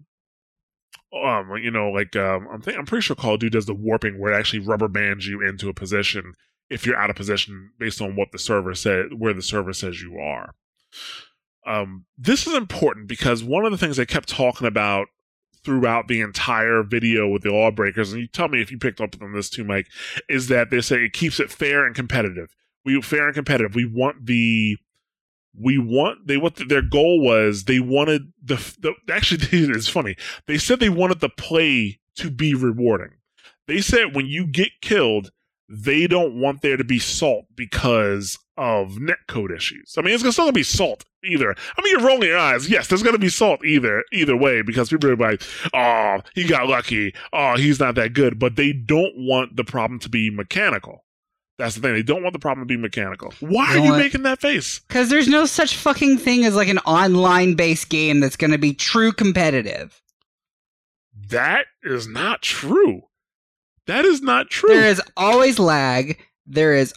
[1.13, 3.75] um, you know, like um, I'm think I'm pretty sure Call of Duty does the
[3.75, 6.33] warping where it actually rubber bands you into a position
[6.69, 10.01] if you're out of position based on what the server said, where the server says
[10.01, 10.55] you are.
[11.65, 15.07] Um, this is important because one of the things they kept talking about
[15.63, 19.15] throughout the entire video with the lawbreakers, and you tell me if you picked up
[19.21, 19.87] on this too, Mike,
[20.27, 22.53] is that they say it keeps it fair and competitive.
[22.83, 23.75] We fair and competitive.
[23.75, 24.77] We want the
[25.59, 30.15] we want they what the, their goal was they wanted the, the actually it's funny
[30.47, 33.11] they said they wanted the play to be rewarding
[33.67, 35.31] they said when you get killed
[35.73, 39.95] they don't want there to be salt because of netcode issues.
[39.97, 41.55] I mean, it's still gonna be salt either.
[41.77, 42.69] I mean, you're rolling your eyes.
[42.69, 45.41] Yes, there's gonna be salt either either way because people are like,
[45.73, 47.15] "Oh, he got lucky.
[47.31, 51.03] Oh, he's not that good." But they don't want the problem to be mechanical.
[51.57, 51.93] That's the thing.
[51.93, 53.33] They don't want the problem to be mechanical.
[53.39, 54.79] Why you are you making that face?
[54.87, 58.73] Because there's no such fucking thing as like an online based game that's gonna be
[58.73, 60.01] true competitive.
[61.29, 63.03] That is not true.
[63.87, 64.73] That is not true.
[64.73, 66.17] There is always lag.
[66.45, 66.93] There is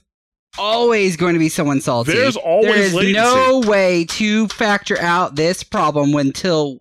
[0.58, 2.12] always going to be someone salty.
[2.12, 3.12] There's always there is latency.
[3.20, 6.80] no way to factor out this problem until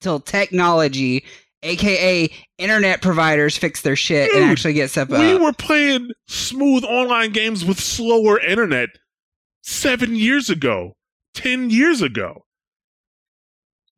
[0.00, 1.24] till technology,
[1.62, 5.18] aka internet providers, fix their shit Dude, and actually get stuff up.
[5.18, 5.40] we up.
[5.40, 8.90] were playing smooth online games with slower internet
[9.62, 10.94] seven years ago,
[11.34, 12.44] ten years ago.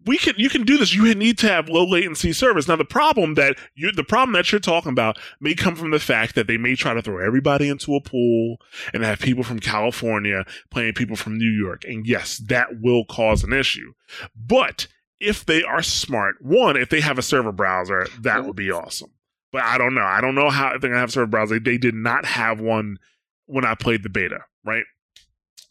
[0.07, 0.95] We can you can do this.
[0.95, 2.67] You need to have low latency service.
[2.67, 5.99] Now the problem that you the problem that you're talking about may come from the
[5.99, 8.57] fact that they may try to throw everybody into a pool
[8.95, 11.85] and have people from California playing people from New York.
[11.85, 13.93] And yes, that will cause an issue.
[14.35, 14.87] But
[15.21, 19.11] if they are smart, one, if they have a server browser, that would be awesome.
[19.53, 20.01] But I don't know.
[20.05, 21.59] I don't know how if they're gonna have a server browser.
[21.59, 22.97] They, did not have one
[23.45, 24.85] when I played the beta, right?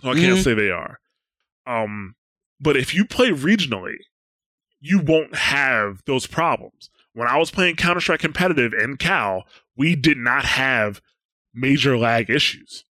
[0.02, 0.44] So I can't Mhm.
[0.44, 1.00] say they are.
[1.66, 2.16] Um,
[2.60, 3.96] but if you play regionally,
[4.82, 6.90] you won't have those problems.
[7.14, 9.44] When I was playing Counter Strike competitive in Cal,
[9.76, 11.02] we did not have
[11.54, 12.86] major lag issues.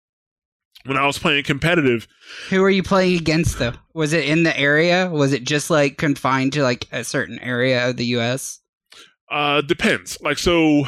[0.84, 2.06] When I was playing competitive,
[2.50, 3.72] Who are you playing against though?
[3.92, 5.08] Was it in the area?
[5.10, 8.60] Was it just like confined to like a certain area of the US?
[9.30, 10.16] uh, depends.
[10.22, 10.84] Like so,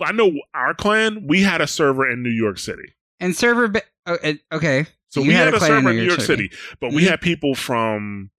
[0.00, 2.94] I know our clan we had a server in New York City.
[3.20, 3.72] And server
[4.06, 4.18] oh,
[4.52, 4.86] okay.
[5.08, 6.50] So You we had had, a server in New York City,
[6.80, 7.08] but we Mhm.
[7.10, 8.30] had people from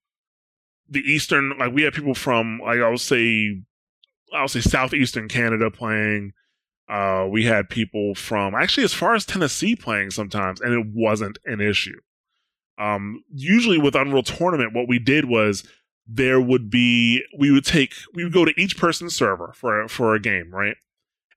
[0.89, 3.61] the eastern, like we had people from, like I'll say,
[4.33, 6.33] I'll say southeastern Canada playing.
[6.87, 11.37] Uh, we had people from actually as far as Tennessee playing sometimes, and it wasn't
[11.45, 11.99] an issue.
[12.77, 15.63] Um, usually with Unreal Tournament, what we did was
[16.05, 20.13] there would be we would take we would go to each person's server for for
[20.13, 20.75] a game, right?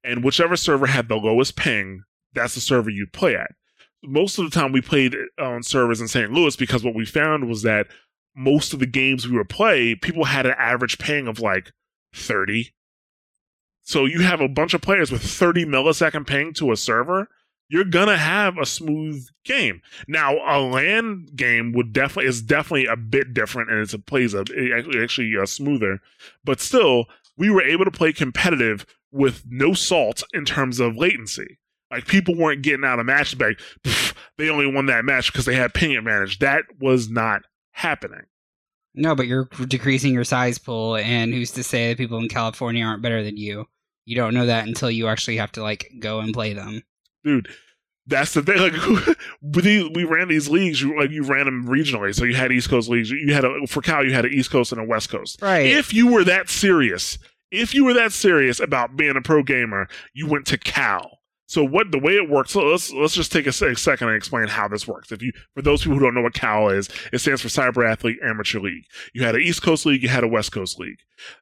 [0.04, 2.02] And whichever server had the lowest ping,
[2.34, 3.52] that's the server you'd play at
[4.02, 6.32] most of the time we played on servers in St.
[6.32, 7.88] Louis because what we found was that
[8.38, 11.72] most of the games we would play, people had an average ping of like
[12.14, 12.72] 30.
[13.82, 17.28] So you have a bunch of players with 30 millisecond ping to a server,
[17.68, 19.82] you're gonna have a smooth game.
[20.06, 24.34] Now a LAN game would definitely is definitely a bit different and it's a plays
[24.34, 26.00] a actually, actually uh, smoother,
[26.44, 31.58] but still we were able to play competitive with no salt in terms of latency.
[31.90, 35.54] Like people weren't getting out of matches "Pff, they only won that match because they
[35.54, 36.38] had ping advantage.
[36.38, 37.42] That was not
[37.78, 38.22] happening.
[38.94, 42.84] No, but you're decreasing your size pool, and who's to say that people in California
[42.84, 43.66] aren't better than you?
[44.04, 46.82] You don't know that until you actually have to like go and play them.
[47.24, 47.48] dude.
[48.06, 48.56] That's the thing.
[48.58, 49.18] Like
[49.64, 52.14] we, we ran these leagues, you like you ran them regionally.
[52.14, 53.10] So you had East Coast leagues.
[53.10, 55.42] You had a for Cal, you had an East Coast and a West Coast.
[55.42, 55.66] Right.
[55.66, 57.18] If you were that serious,
[57.50, 61.17] if you were that serious about being a pro gamer, you went to Cal.
[61.48, 62.52] So what the way it works?
[62.52, 65.10] So let's let's just take a, se- second and explain how this works.
[65.10, 67.90] If you for those people who don't know what Cal is, it stands for Cyber
[67.90, 68.84] Athlete Amateur League.
[69.14, 70.98] You had an East Coast league, you had a West Coast league,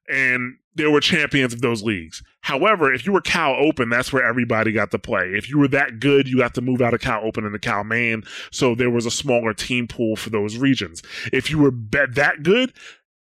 [0.09, 2.22] and there were champions of those leagues.
[2.42, 5.32] However, if you were Cal Open, that's where everybody got to play.
[5.34, 7.82] If you were that good, you got to move out of Cal Open into Cal
[7.82, 8.22] Main.
[8.52, 11.02] So there was a smaller team pool for those regions.
[11.32, 12.72] If you were that good,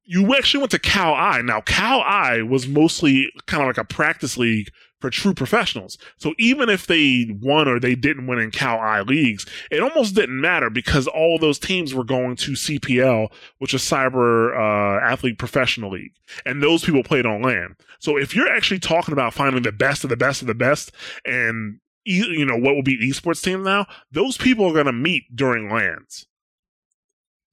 [0.05, 1.41] you actually went to Cal I.
[1.41, 4.71] Now, Cal I was mostly kind of like a practice league
[5.01, 5.99] for true professionals.
[6.17, 10.15] So even if they won or they didn't win in Cal I leagues, it almost
[10.15, 13.29] didn't matter because all of those teams were going to CPL,
[13.59, 17.77] which is Cyber uh, Athlete Professional League, and those people played on land.
[17.99, 20.93] So if you're actually talking about finding the best of the best of the best,
[21.25, 24.93] and e- you know what will be esports team now, those people are going to
[24.93, 26.27] meet during lands.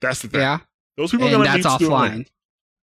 [0.00, 0.40] That's the thing.
[0.40, 0.58] yeah,
[0.96, 2.26] Those people are going to meet offline.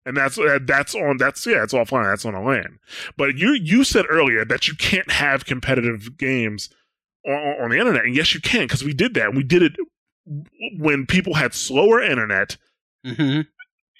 [0.07, 2.79] And that's uh, that's on that's yeah it's offline that's on a LAN.
[3.17, 6.69] But you you said earlier that you can't have competitive games
[7.27, 9.35] on, on the internet, and yes you can because we did that.
[9.35, 9.73] We did it
[10.79, 12.57] when people had slower internet.
[13.05, 13.41] hmm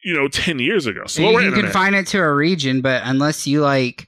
[0.04, 1.42] You know, ten years ago, slower.
[1.42, 1.66] you internet.
[1.66, 4.08] confine it to a region, but unless you like,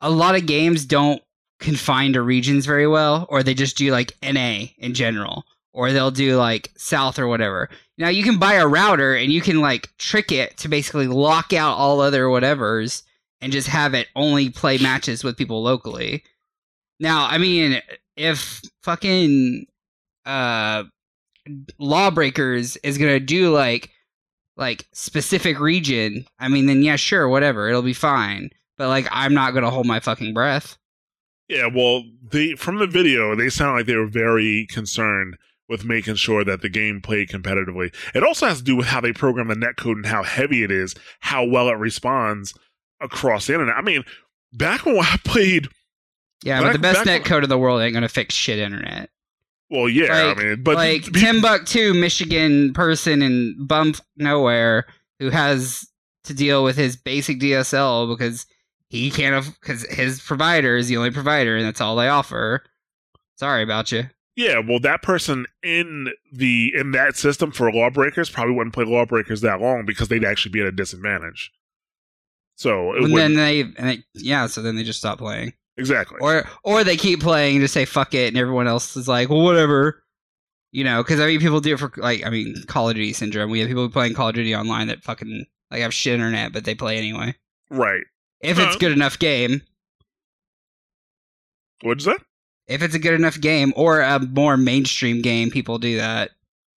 [0.00, 1.22] a lot of games don't
[1.60, 5.44] confine to regions very well, or they just do like NA in general,
[5.78, 7.70] or they'll do like South or whatever.
[7.98, 11.52] Now you can buy a router and you can like trick it to basically lock
[11.52, 13.04] out all other whatevers
[13.40, 16.24] and just have it only play matches with people locally.
[16.98, 17.80] Now, I mean,
[18.16, 19.66] if fucking
[20.26, 20.82] uh
[21.78, 23.90] lawbreakers is gonna do like
[24.56, 28.50] like specific region, I mean then yeah, sure, whatever, it'll be fine.
[28.78, 30.76] But like I'm not gonna hold my fucking breath.
[31.48, 35.36] yeah, well, they from the video they sound like they were very concerned
[35.68, 37.94] with making sure that the game played competitively.
[38.14, 40.70] It also has to do with how they program the netcode and how heavy it
[40.70, 42.54] is, how well it responds
[43.00, 43.76] across the internet.
[43.76, 44.02] I mean,
[44.52, 45.68] back when I played
[46.42, 48.58] Yeah, Back- but the best back net code in the world ain't gonna fix shit
[48.58, 49.10] internet.
[49.70, 54.86] Well, yeah, Like- I mean, but like be- Timbuktu, Michigan person in bump nowhere
[55.18, 55.84] who has
[56.24, 58.46] to deal with his basic DSL because
[58.88, 62.64] he can't because his provider is the only provider and that's all they offer.
[63.36, 64.08] Sorry about you.
[64.38, 69.40] Yeah, well, that person in the in that system for lawbreakers probably wouldn't play lawbreakers
[69.40, 71.50] that long because they'd actually be at a disadvantage.
[72.54, 76.18] So it And then they, and they, yeah, so then they just stop playing, exactly.
[76.20, 79.42] or or they keep playing to say fuck it, and everyone else is like, well,
[79.42, 80.04] whatever,
[80.70, 83.14] you know, because I mean, people do it for like, I mean, Call of Duty
[83.14, 83.50] syndrome.
[83.50, 86.64] We have people playing Call of Duty online that fucking like have shit internet, but
[86.64, 87.34] they play anyway
[87.70, 88.02] right.
[88.40, 88.78] if it's Uh.
[88.78, 89.62] good enough game.
[91.82, 92.18] What'd you say?
[92.68, 96.30] If it's a good enough game or a more mainstream game, people do that.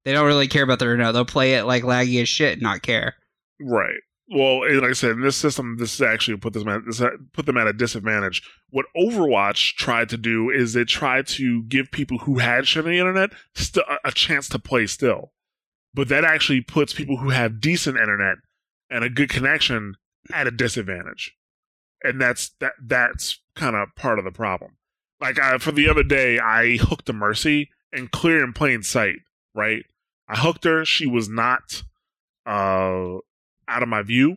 [0.05, 1.12] They don't really care about the internet.
[1.12, 3.16] They'll play it like laggy as shit, and not care.
[3.61, 4.01] Right.
[4.32, 7.11] Well, like I said, in this system, this is actually put them at this uh,
[7.32, 8.49] put them at a disadvantage.
[8.70, 12.91] What Overwatch tried to do is it tried to give people who had shit on
[12.93, 15.32] the internet st- uh, a chance to play still,
[15.93, 18.36] but that actually puts people who have decent internet
[18.88, 19.97] and a good connection
[20.32, 21.36] at a disadvantage,
[22.05, 24.76] and that's that that's kind of part of the problem.
[25.21, 29.16] Like I, for the other day, I hooked a Mercy and clear in plain sight.
[29.55, 29.85] Right,
[30.29, 30.85] I hooked her.
[30.85, 31.83] She was not.
[32.47, 33.18] Uh,
[33.71, 34.37] out of my view.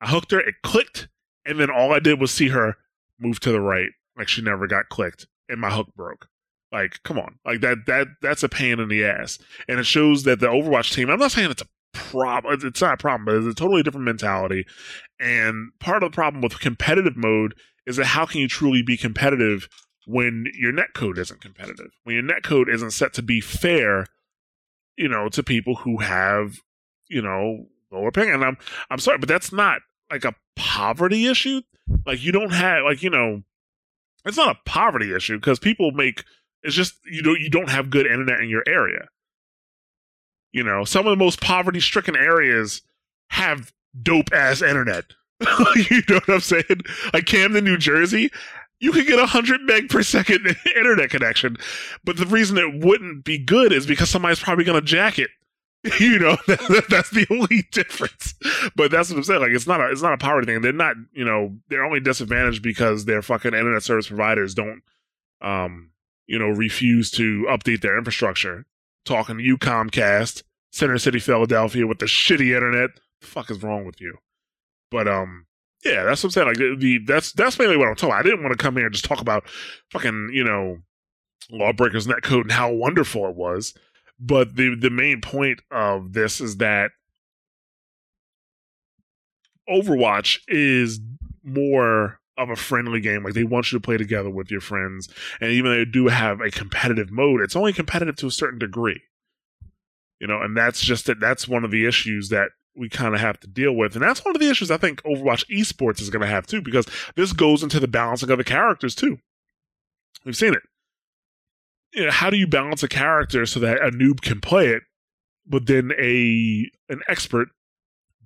[0.00, 1.08] I hooked her, it clicked,
[1.46, 2.76] and then all I did was see her
[3.18, 6.28] move to the right, like she never got clicked, and my hook broke.
[6.72, 10.24] Like, come on, like that that that's a pain in the ass, and it shows
[10.24, 11.08] that the Overwatch team.
[11.08, 14.06] I'm not saying it's a problem; it's not a problem, but it's a totally different
[14.06, 14.66] mentality.
[15.20, 17.54] And part of the problem with competitive mode
[17.86, 19.68] is that how can you truly be competitive
[20.06, 21.90] when your netcode isn't competitive?
[22.04, 24.06] When your netcode isn't set to be fair,
[24.96, 26.56] you know, to people who have,
[27.08, 28.30] you know, lower ping.
[28.30, 28.56] And I'm
[28.90, 29.80] I'm sorry, but that's not
[30.10, 31.62] like a poverty issue.
[32.06, 33.42] Like you don't have like you know,
[34.24, 36.24] it's not a poverty issue because people make
[36.62, 39.08] it's just you know you don't have good internet in your area.
[40.52, 42.82] You know, some of the most poverty stricken areas
[43.28, 45.04] have dope ass internet.
[45.90, 46.82] you know what I'm saying?
[47.12, 48.30] Like Camden, New Jersey,
[48.82, 50.44] you could get a hundred meg per second
[50.76, 51.56] internet connection,
[52.04, 55.30] but the reason it wouldn't be good is because somebody's probably going to jack it.
[55.98, 58.34] You know that, that's the only difference.
[58.76, 60.60] But that's what i'm saying like it's not a it's not a power thing.
[60.60, 64.82] They're not you know they're only disadvantaged because their fucking internet service providers don't
[65.40, 65.90] um
[66.28, 68.64] you know refuse to update their infrastructure.
[69.04, 72.90] Talking to you comcast center city philadelphia with the shitty internet.
[73.20, 74.18] The fuck is wrong with you?
[74.88, 75.46] But um
[75.84, 78.20] yeah that's what i'm saying like the, that's that's mainly what i'm talking about.
[78.20, 79.44] i didn't want to come here and just talk about
[79.90, 80.78] fucking you know
[81.50, 83.74] lawbreakers net code and how wonderful it was
[84.18, 86.92] but the the main point of this is that
[89.68, 91.00] Overwatch is
[91.44, 93.24] more of a friendly game.
[93.24, 95.08] Like they want you to play together with your friends,
[95.40, 98.58] and even though they do have a competitive mode, it's only competitive to a certain
[98.58, 99.02] degree.
[100.20, 101.20] You know, and that's just that.
[101.20, 104.24] That's one of the issues that we kind of have to deal with, and that's
[104.24, 107.32] one of the issues I think Overwatch esports is going to have too, because this
[107.32, 109.18] goes into the balancing of the characters too.
[110.24, 110.62] We've seen it
[111.92, 114.82] you know, how do you balance a character so that a noob can play it,
[115.46, 117.48] but then a an expert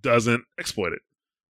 [0.00, 1.00] doesn't exploit it?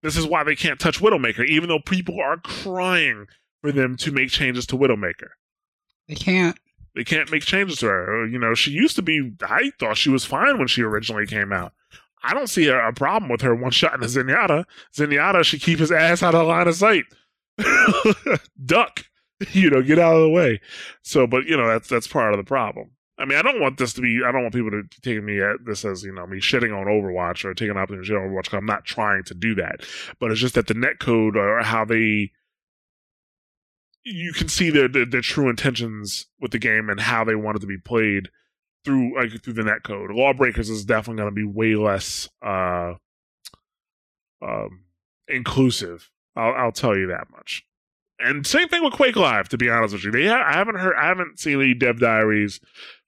[0.03, 3.27] This is why they can't touch Widowmaker, even though people are crying
[3.63, 5.31] for them to make changes to Widowmaker.
[6.09, 6.59] They can't.
[6.95, 8.27] They can't make changes to her.
[8.27, 9.33] You know, she used to be.
[9.43, 11.73] I thought she was fine when she originally came out.
[12.25, 14.65] I don't see a, a problem with her one shot in the Zenyatta.
[14.97, 17.05] Zenyatta should keep his ass out of line of sight.
[18.65, 19.05] Duck.
[19.53, 20.61] you know, get out of the way.
[21.03, 22.91] So, but you know, that's that's part of the problem.
[23.19, 24.21] I mean, I don't want this to be.
[24.27, 26.87] I don't want people to take me at this as you know me shitting on
[26.87, 28.57] Overwatch or taking to shit on Overwatch.
[28.57, 29.83] I'm not trying to do that,
[30.19, 32.33] but it's just that the net code or how they,
[34.05, 37.57] you can see their, their their true intentions with the game and how they want
[37.57, 38.29] it to be played
[38.85, 40.11] through like through the net code.
[40.11, 42.95] Lawbreakers is definitely going to be way less uh,
[44.43, 44.85] um,
[45.29, 46.11] inclusive.
[46.37, 47.65] I'll I'll tell you that much
[48.19, 49.49] and same thing with Quake Live.
[49.51, 52.01] To be honest with you, they ha- I haven't heard, I haven't seen any dev
[52.01, 52.61] diaries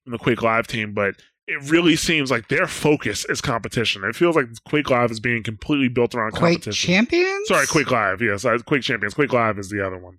[0.05, 1.16] from the Quake Live team, but
[1.47, 4.03] it really seems like their focus is competition.
[4.05, 6.95] It feels like Quake Live is being completely built around Quake competition.
[6.95, 7.49] Champions?
[7.49, 8.20] Sorry, Quake Live.
[8.20, 9.14] Yes, Quake Champions.
[9.14, 10.18] Quake Live is the other one.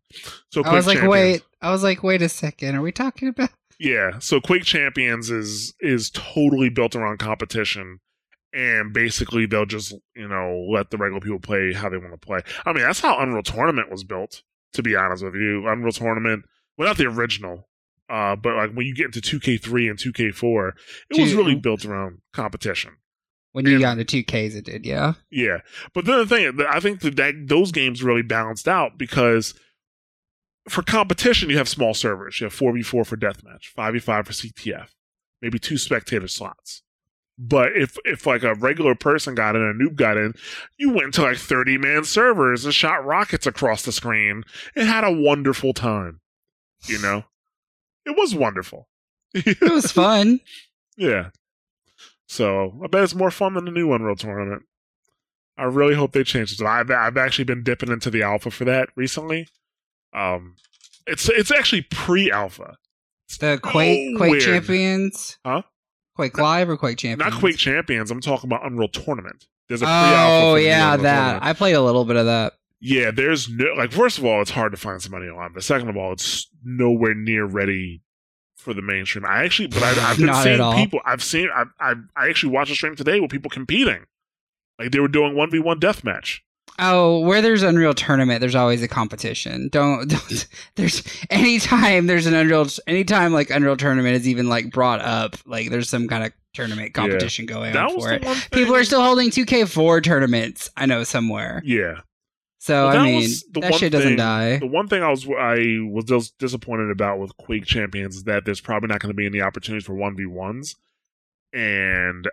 [0.51, 1.43] So Quake I was like, Champions, wait.
[1.61, 2.75] I was like, wait a second.
[2.75, 3.49] Are we talking about?
[3.79, 4.19] Yeah.
[4.19, 7.99] So Quake Champions is is totally built around competition.
[8.53, 12.17] And basically, they'll just you know let the regular people play how they want to
[12.25, 12.39] play.
[12.65, 14.41] I mean, that's how Unreal Tournament was built
[14.73, 15.67] to be honest with you.
[15.67, 16.43] Unreal Tournament,
[16.77, 17.67] well, not the original,
[18.09, 20.71] uh, but like when you get into 2K3 and 2K4,
[21.09, 22.91] it was really built around competition.
[23.53, 24.85] When you And- got into two Ks, it did.
[24.85, 25.13] Yeah.
[25.31, 25.59] Yeah,
[25.93, 29.53] but then the thing, I think that, that those games really balanced out because
[30.67, 32.39] for competition, you have small servers.
[32.39, 34.89] You have 4v4 for deathmatch, 5v5 for CTF,
[35.41, 36.83] maybe two spectator slots.
[37.39, 40.33] But if if like a regular person got in, a noob got in,
[40.77, 44.43] you went to like 30 man servers and shot rockets across the screen
[44.75, 46.21] and had a wonderful time.
[46.87, 47.25] You know?
[48.05, 48.87] It was wonderful.
[49.33, 50.39] It was fun.
[50.97, 51.29] yeah.
[52.27, 54.63] So I bet it's more fun than the new Unreal tournament.
[55.57, 56.65] I really hope they change it.
[56.65, 59.47] I've I've actually been dipping into the alpha for that recently.
[60.13, 60.55] Um,
[61.05, 62.77] it's it's actually pre-alpha,
[63.27, 64.43] It's The Quake Oh, Quake weird.
[64.43, 65.37] Champions.
[65.45, 65.61] Huh?
[66.15, 67.31] Quake Live or Quake Champions?
[67.31, 68.09] not Quake Champions.
[68.11, 69.45] I'm talking about Unreal Tournament.
[69.67, 70.45] There's a pre-alpha.
[70.45, 71.43] Oh the new yeah, Unreal that Tournament.
[71.45, 72.53] I played a little bit of that.
[72.79, 73.91] Yeah, there's no like.
[73.91, 77.13] First of all, it's hard to find somebody online, but second of all, it's nowhere
[77.15, 78.01] near ready
[78.55, 79.25] for the mainstream.
[79.25, 80.99] I actually, but I, I've been seeing people.
[81.05, 81.49] I've seen.
[81.53, 84.05] I, I I actually watched a stream today with people competing,
[84.79, 86.39] like they were doing one v one deathmatch.
[86.79, 89.67] Oh, where there's Unreal Tournament, there's always a competition.
[89.69, 95.01] Don't, don't there's anytime there's an Unreal anytime like Unreal Tournament is even like brought
[95.01, 98.23] up, like there's some kind of tournament competition going That on for it.
[98.51, 100.69] People are still holding 2K4 tournaments.
[100.75, 101.61] I know somewhere.
[101.65, 102.01] Yeah,
[102.59, 104.57] So Well, I mean, the that one shit doesn't thing- die.
[104.57, 108.45] the one thing I was I was just disappointed about with Quake Champions is that
[108.45, 110.75] there's probably not going to be any opportunities for one v ones,
[111.53, 112.27] and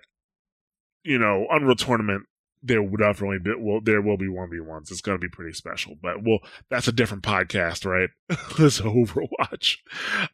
[1.03, 2.25] you know Unreal Tournament
[2.65, 4.91] there will definitely be well there will be one v ones.
[4.91, 6.41] It's going to be pretty special, but well
[6.71, 8.09] that's a different podcast, right?
[8.59, 9.77] this Overwatch.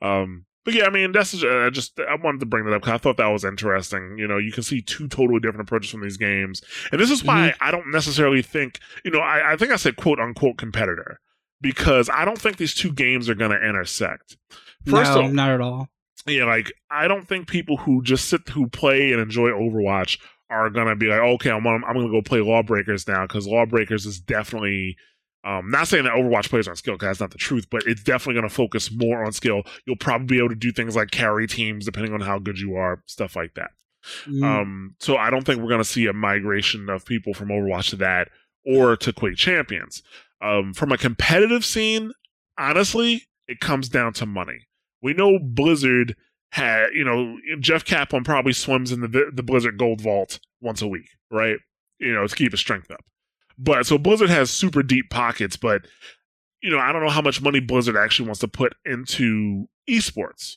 [0.00, 2.94] Um, but yeah, I mean that's uh, just I wanted to bring that up because
[2.94, 4.16] I thought that was interesting.
[4.18, 6.62] You know, you can see two totally different approaches from these games,
[6.92, 9.96] and this is why I don't necessarily think you know I, I think I said
[9.96, 11.20] quote unquote competitor
[11.60, 14.36] because I don't think these two games are going to intersect.
[14.86, 15.88] First no, of all, not at all.
[16.26, 20.18] yeah, like I don't think people who just sit who play and enjoy Overwatch
[20.50, 24.06] are gonna be like, okay, I'm gonna, I'm gonna go play Lawbreakers now because Lawbreakers
[24.06, 24.96] is definitely.
[25.42, 28.02] Um, not saying that Overwatch plays on skill, because that's not the truth, but it's
[28.02, 29.62] definitely going to focus more on skill.
[29.86, 32.74] You'll probably be able to do things like carry teams, depending on how good you
[32.74, 33.70] are, stuff like that.
[34.26, 34.44] Mm.
[34.44, 37.88] Um, so I don't think we're going to see a migration of people from Overwatch
[37.88, 38.28] to that
[38.66, 40.02] or to Quake Champions.
[40.42, 42.12] Um, from a competitive scene,
[42.58, 44.66] honestly, it comes down to money.
[45.02, 46.16] We know Blizzard
[46.50, 50.88] had, you know, Jeff Kaplan probably swims in the the Blizzard Gold Vault once a
[50.88, 51.58] week, right?
[51.98, 53.04] You know, to keep his strength up.
[53.58, 55.82] But so Blizzard has super deep pockets, but
[56.62, 60.56] you know, I don't know how much money Blizzard actually wants to put into esports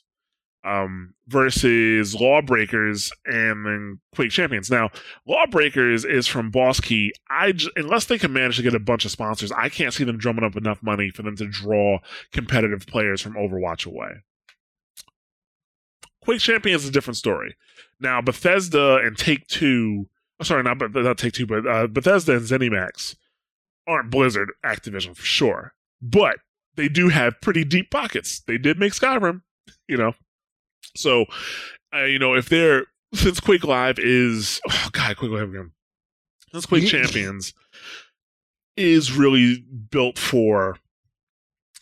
[0.64, 4.70] um, versus Lawbreakers and then Quake Champions.
[4.70, 4.90] Now,
[5.26, 7.12] Lawbreakers is from Boss Key.
[7.30, 10.04] I j- unless they can manage to get a bunch of sponsors, I can't see
[10.04, 11.98] them drumming up enough money for them to draw
[12.32, 14.22] competitive players from Overwatch away.
[16.24, 17.56] Quake Champions is a different story.
[18.00, 20.08] Now, Bethesda and Take Two,
[20.42, 23.16] sorry, not, not Take Two, but uh, Bethesda and ZeniMax
[23.86, 26.38] aren't Blizzard Activision for sure, but
[26.76, 28.40] they do have pretty deep pockets.
[28.40, 29.42] They did make Skyrim,
[29.88, 30.12] you know.
[30.96, 31.26] So,
[31.94, 35.72] uh, you know, if they're since Quake Live is oh god, Quake Live again.
[36.52, 37.52] Since Quake Champions
[38.76, 40.78] is really built for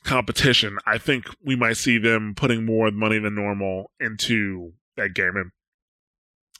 [0.04, 5.36] competition, I think we might see them putting more money than normal into that game.
[5.36, 5.50] And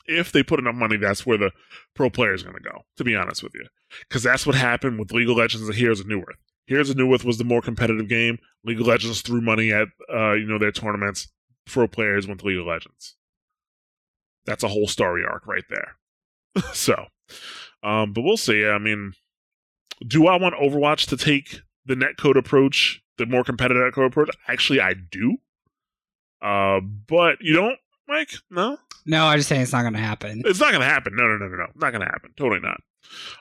[0.07, 1.53] if they put enough money, that's where the
[1.95, 2.83] pro player is going to go.
[2.97, 3.67] To be honest with you,
[4.09, 6.37] because that's what happened with League of Legends and Heroes of Newerth.
[6.67, 8.39] Heroes of Newerth was the more competitive game.
[8.65, 11.29] League of Legends threw money at uh, you know their tournaments.
[11.67, 13.17] Pro players went to League of Legends.
[14.45, 15.97] That's a whole story arc right there.
[16.73, 17.07] so,
[17.83, 18.67] um, but we'll see.
[18.67, 19.13] I mean,
[20.07, 24.31] do I want Overwatch to take the netcode approach, the more competitive netcode approach?
[24.49, 25.37] Actually, I do.
[26.41, 28.33] Uh, but you don't, Mike?
[28.51, 30.43] No, no, I'm just saying it's not going to happen.
[30.45, 31.15] it's not going to happen.
[31.17, 32.33] No, no, no, no, no, not going to happen.
[32.37, 32.81] Totally not.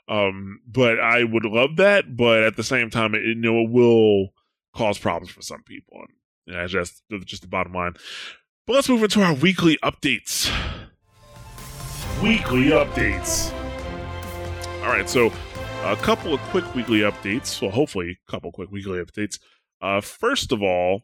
[0.07, 2.15] Um, but I would love that.
[2.15, 4.29] But at the same time, it, you know, it will
[4.73, 6.01] cause problems for some people.
[6.47, 7.93] And yeah, just just the bottom line.
[8.67, 10.51] But let's move into our weekly updates.
[12.21, 13.51] Weekly updates.
[14.81, 15.31] All right, so
[15.83, 17.61] a couple of quick weekly updates.
[17.61, 19.39] Well, hopefully, a couple quick weekly updates.
[19.81, 21.03] Uh, first of all,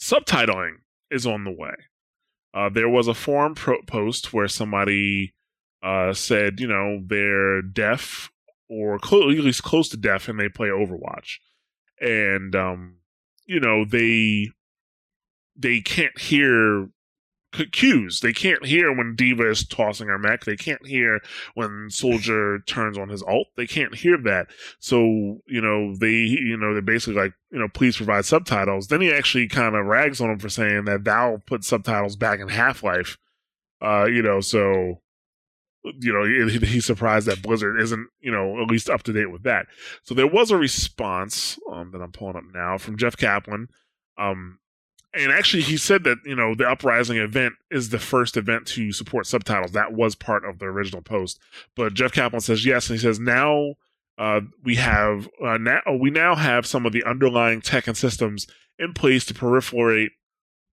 [0.00, 0.78] subtitling
[1.10, 1.74] is on the way.
[2.52, 5.32] Uh, there was a forum pro- post where somebody
[5.82, 8.30] uh, said, you know, they're deaf
[8.68, 11.36] or clo- at least close to deaf and they play Overwatch.
[12.00, 12.96] And, um,
[13.46, 14.50] you know, they
[15.56, 16.88] they can't hear
[17.72, 18.20] cues.
[18.20, 20.44] They can't hear when D.Va is tossing her mech.
[20.44, 21.20] They can't hear
[21.54, 23.48] when Soldier turns on his alt.
[23.56, 24.48] They can't hear that.
[24.78, 28.86] So, you know, they, you know, they're basically like, you know, please provide subtitles.
[28.88, 32.40] Then he actually kind of rags on him for saying that Valve put subtitles back
[32.40, 33.18] in Half Life.
[33.82, 35.00] Uh, you know, so,
[35.82, 39.30] you know, he- he's surprised that Blizzard isn't, you know, at least up to date
[39.30, 39.66] with that.
[40.02, 43.68] So there was a response um, that I'm pulling up now from Jeff Kaplan.
[44.18, 44.58] Um,
[45.12, 48.92] and actually, he said that you know the uprising event is the first event to
[48.92, 49.72] support subtitles.
[49.72, 51.38] That was part of the original post.
[51.76, 53.74] But Jeff Kaplan says yes, and he says now
[54.18, 58.46] uh, we have uh, now we now have some of the underlying tech and systems
[58.78, 60.10] in place to proliferate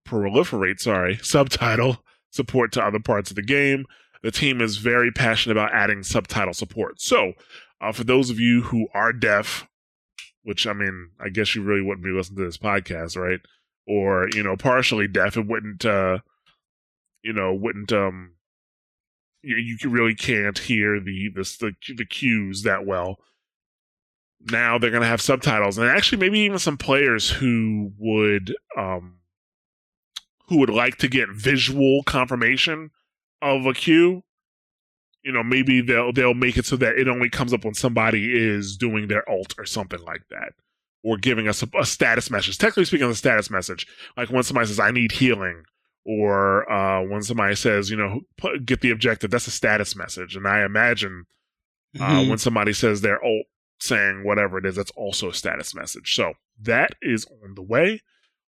[0.08, 3.86] proliferate, sorry, subtitle support to other parts of the game.
[4.22, 7.00] The team is very passionate about adding subtitle support.
[7.00, 7.34] So,
[7.80, 9.68] uh, for those of you who are deaf,
[10.44, 13.40] which I mean, I guess you really wouldn't be listening to this podcast, right?
[13.88, 16.20] Or you know, partially deaf, it wouldn't, uh,
[17.24, 18.34] you know, wouldn't um,
[19.42, 23.18] you, you really can't hear the the the, the cues that well.
[24.52, 29.20] Now they're gonna have subtitles, and actually, maybe even some players who would um
[30.48, 32.92] who would like to get visual confirmation
[33.42, 34.24] of a cue,
[35.24, 38.32] you know, maybe they'll they'll make it so that it only comes up when somebody
[38.34, 40.54] is doing their alt or something like that,
[41.08, 42.58] or giving us a, a status message.
[42.58, 43.88] Technically speaking, the status message,
[44.18, 45.64] like when somebody says "I need healing,"
[46.06, 49.32] or uh, when somebody says, you know, put, get the objective.
[49.32, 51.26] That's a status message, and I imagine
[52.00, 52.30] uh, Mhm.
[52.30, 53.46] when somebody says their alt
[53.80, 56.14] saying whatever it is, that's also a status message.
[56.14, 58.02] So that is on the way.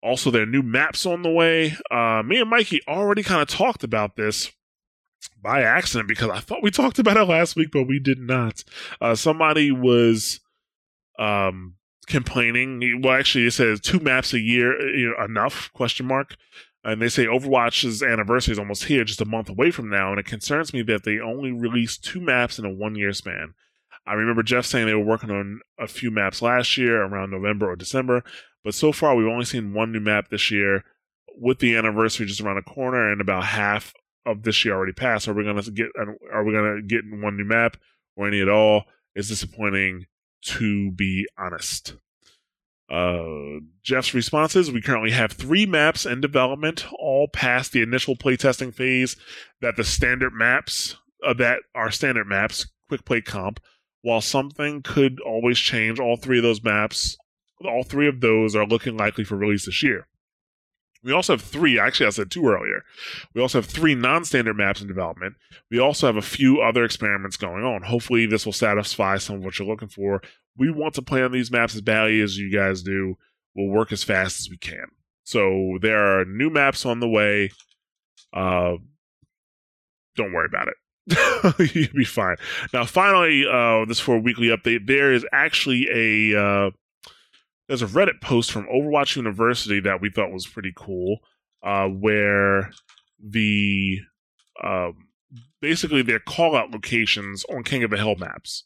[0.03, 1.75] Also, there are new maps on the way.
[1.89, 4.51] Uh, me and Mikey already kind of talked about this
[5.41, 8.63] by accident because I thought we talked about it last week, but we did not.
[8.99, 10.41] Uh, somebody was
[11.17, 11.75] um,
[12.05, 13.01] complaining.
[13.01, 14.73] Well, actually, it says two maps a year
[15.19, 15.71] uh, enough?
[15.73, 16.35] Question mark.
[16.83, 20.19] And they say Overwatch's anniversary is almost here, just a month away from now, and
[20.19, 23.53] it concerns me that they only released two maps in a one-year span.
[24.05, 27.71] I remember Jeff saying they were working on a few maps last year, around November
[27.71, 28.21] or December,
[28.65, 30.83] but so far we've only seen one new map this year.
[31.35, 33.93] With the anniversary just around the corner and about half
[34.25, 35.87] of this year already passed, are we gonna get?
[36.31, 37.77] Are we gonna get one new map
[38.15, 38.83] or any at all?
[39.15, 40.05] It's disappointing,
[40.45, 41.95] to be honest.
[42.89, 48.15] Uh, Jeff's response is: We currently have three maps in development, all past the initial
[48.15, 49.15] playtesting phase.
[49.61, 53.59] That the standard maps uh, that are standard maps, quick play comp.
[54.01, 57.17] While something could always change, all three of those maps,
[57.65, 60.07] all three of those are looking likely for release this year.
[61.03, 62.83] We also have three, actually, I said two earlier.
[63.33, 65.35] We also have three non standard maps in development.
[65.69, 67.83] We also have a few other experiments going on.
[67.83, 70.21] Hopefully, this will satisfy some of what you're looking for.
[70.57, 73.17] We want to play on these maps as badly as you guys do.
[73.55, 74.85] We'll work as fast as we can.
[75.25, 77.51] So, there are new maps on the way.
[78.31, 78.75] Uh,
[80.15, 80.75] don't worry about it.
[81.75, 82.37] You'll be fine.
[82.73, 84.87] Now, finally, uh, this for a weekly update.
[84.87, 85.87] There is actually
[86.33, 86.71] a uh,
[87.67, 91.19] there's a Reddit post from Overwatch University that we thought was pretty cool,
[91.63, 92.71] uh, where
[93.23, 93.99] the
[94.63, 95.07] um,
[95.61, 98.65] basically their call out locations on King of the Hill maps.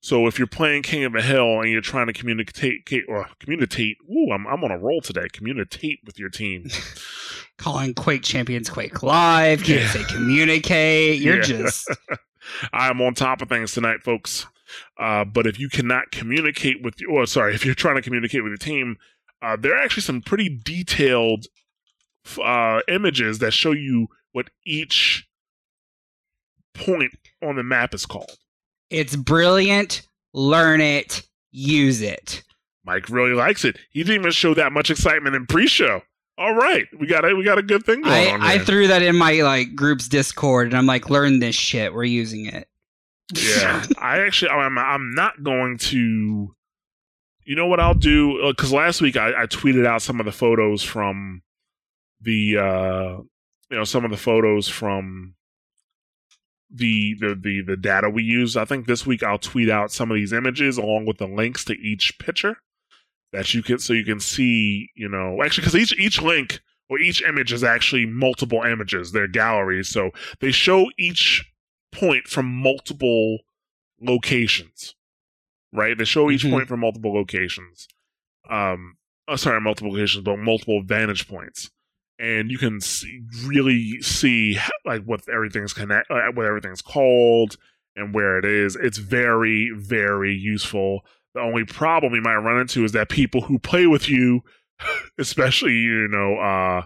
[0.00, 3.96] So if you're playing King of the Hill and you're trying to communicate or communicate,
[4.08, 5.26] ooh, I'm I'm on a roll today.
[5.32, 6.68] Communicate with your team.
[7.58, 9.64] Calling Quake Champions Quake Live.
[9.64, 9.88] Can't Yeah.
[9.88, 11.20] say communicate.
[11.20, 11.42] You're Yeah.
[11.42, 11.88] just
[12.72, 14.46] I'm on top of things tonight, folks.
[14.98, 18.50] Uh, but if you cannot communicate with, or sorry, if you're trying to communicate with
[18.50, 18.96] your team,
[19.42, 21.46] uh, there are actually some pretty detailed
[22.42, 25.28] uh, images that show you what each
[26.74, 27.12] point
[27.42, 28.36] on the map is called.
[28.90, 30.02] it's brilliant.
[30.32, 31.22] Learn it.
[31.50, 32.42] Use it.
[32.84, 33.78] Mike really likes it.
[33.90, 36.02] He didn't even show that much excitement in pre-show.
[36.38, 38.42] All right, we got a we got a good thing going I, on.
[38.42, 41.94] I threw that in my like group's Discord, and I'm like, learn this shit.
[41.94, 42.68] We're using it.
[43.34, 43.84] Yeah.
[43.98, 46.54] I actually i'm, I'm not going to
[47.44, 48.42] you know what i'll do?
[48.48, 51.42] Because last week I, I tweeted out some of the photos from
[52.20, 53.18] the uh
[53.70, 55.34] you know some of the photos from
[56.70, 58.56] the the the, the data we use.
[58.56, 61.64] I think this week i'll tweet out some of these images along with the links
[61.66, 62.56] to each picture
[63.32, 66.98] that you can so you can see you know actually because each each link or
[66.98, 69.12] each image is actually multiple images.
[69.12, 69.88] They're galleries.
[69.88, 70.10] So
[70.40, 71.44] they show each
[71.98, 73.38] point from multiple
[74.00, 74.94] locations
[75.72, 75.98] right?
[75.98, 76.50] They show each Mhm.
[76.50, 77.86] point from multiple locations.
[78.48, 78.96] Um
[79.28, 81.70] oh, sorry multiple locations but multiple vantage points.
[82.18, 87.56] And you can see, really see like what everything's connect uh, what everything's called
[87.94, 88.76] and where it is.
[88.76, 91.04] It's very very useful.
[91.34, 94.42] The only problem you might run into is that people who play with you
[95.18, 96.84] especially you know uh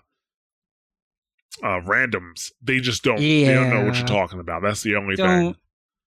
[1.62, 5.16] uh randoms they just don't they don't know what you're talking about that's the only
[5.16, 5.56] thing Don't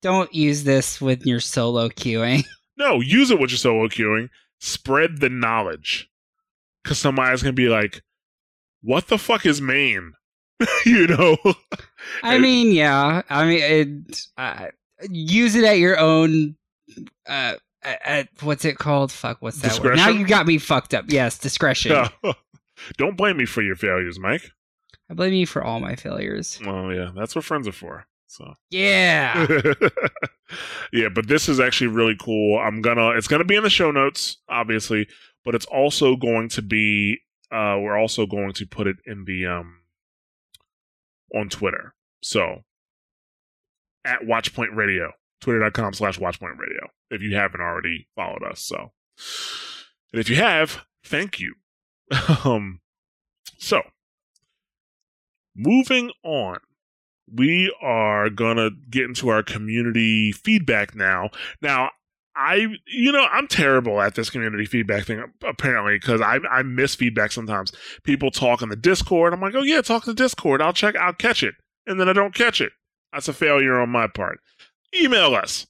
[0.02, 2.44] don't use this with your solo queuing.
[2.76, 4.28] no use it with your solo queuing
[4.60, 6.10] spread the knowledge
[6.82, 8.02] because somebody's gonna be like
[8.82, 10.12] what the fuck is main
[10.86, 11.36] you know
[12.22, 13.22] I mean, yeah.
[13.28, 14.66] I mean, it, uh,
[15.08, 16.56] use it at your own.
[17.26, 19.12] Uh, at, at- what's it called?
[19.12, 19.96] Fuck, what's that word?
[19.96, 21.06] Now you got me fucked up.
[21.08, 22.08] Yes, discretion.
[22.98, 24.50] don't blame me for your failures mike
[25.14, 26.60] I blame you for all my failures.
[26.64, 29.46] well yeah that's what friends are for so Yeah.
[30.92, 32.58] yeah, but this is actually really cool.
[32.58, 35.06] I'm gonna it's gonna be in the show notes, obviously,
[35.44, 37.20] but it's also going to be
[37.52, 39.82] uh, we're also going to put it in the um
[41.32, 41.94] on Twitter.
[42.22, 42.64] So
[44.04, 48.60] at Watchpoint Radio, twitter.com slash Watchpoint Radio, if you haven't already followed us.
[48.60, 48.92] So,
[50.12, 51.54] and if you have, thank you.
[52.44, 52.80] um,
[53.58, 53.82] so
[55.56, 56.58] moving on,
[57.32, 61.30] we are gonna get into our community feedback now.
[61.62, 61.90] Now,
[62.36, 66.94] I, you know, I'm terrible at this community feedback thing apparently because I I miss
[66.94, 67.72] feedback sometimes.
[68.02, 69.32] People talk in the Discord.
[69.32, 70.60] I'm like, oh yeah, talk in the Discord.
[70.60, 70.96] I'll check.
[70.96, 71.54] I'll catch it,
[71.86, 72.72] and then I don't catch it.
[73.12, 74.40] That's a failure on my part.
[75.00, 75.66] Email us.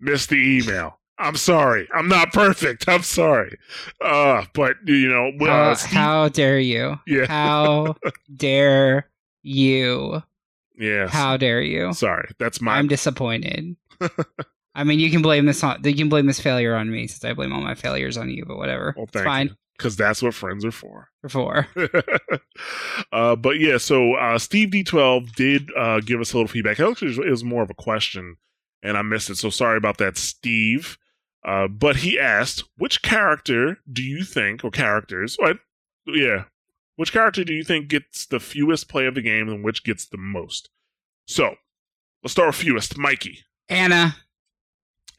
[0.00, 0.98] Miss the email.
[1.18, 1.88] I'm sorry.
[1.94, 2.88] I'm not perfect.
[2.88, 3.56] I'm sorry.
[4.00, 6.98] Uh, but you know, uh, how dare you?
[7.06, 7.96] yeah, How
[8.36, 9.08] dare
[9.42, 10.22] you?
[10.78, 11.08] yeah.
[11.08, 11.92] How dare you?
[11.92, 12.76] Sorry, that's my.
[12.76, 13.76] I'm disappointed.
[14.74, 17.24] I mean, you can blame this on you can blame this failure on me since
[17.24, 18.94] I blame all my failures on you, but whatever.
[18.96, 19.54] well, it's fine.
[19.76, 21.10] because that's what friends are for.
[21.28, 21.68] For
[23.12, 26.80] uh, but yeah, so uh, Steve D12 did uh, give us a little feedback.
[26.80, 28.36] Actually, it was more of a question,
[28.82, 29.36] and I missed it.
[29.36, 30.98] So sorry about that, Steve.
[31.44, 35.58] Uh, but he asked, which character do you think, or characters, what?
[36.06, 36.44] Yeah,
[36.96, 40.06] which character do you think gets the fewest play of the game, and which gets
[40.06, 40.70] the most?
[41.26, 41.56] So
[42.22, 42.98] let's start with fewest.
[42.98, 44.16] Mikey, Ana.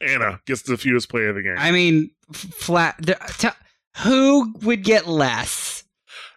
[0.00, 1.56] Ana gets the fewest play of the game.
[1.58, 2.96] I mean, f- flat.
[3.38, 3.48] t-
[3.98, 5.84] who would get less?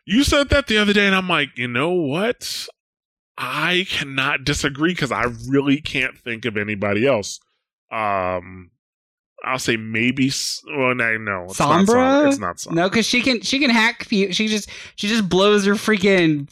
[0.05, 2.67] You said that the other day, and I'm like, you know what?
[3.37, 7.39] I cannot disagree because I really can't think of anybody else.
[7.91, 8.71] Um,
[9.43, 10.31] I'll say maybe.
[10.67, 11.85] Well, no, no, it's not Sombra?
[11.87, 12.27] Sombra.
[12.27, 12.73] It's not Sombra.
[12.73, 14.07] No, because she can she can hack.
[14.09, 16.47] She just she just blows her freaking,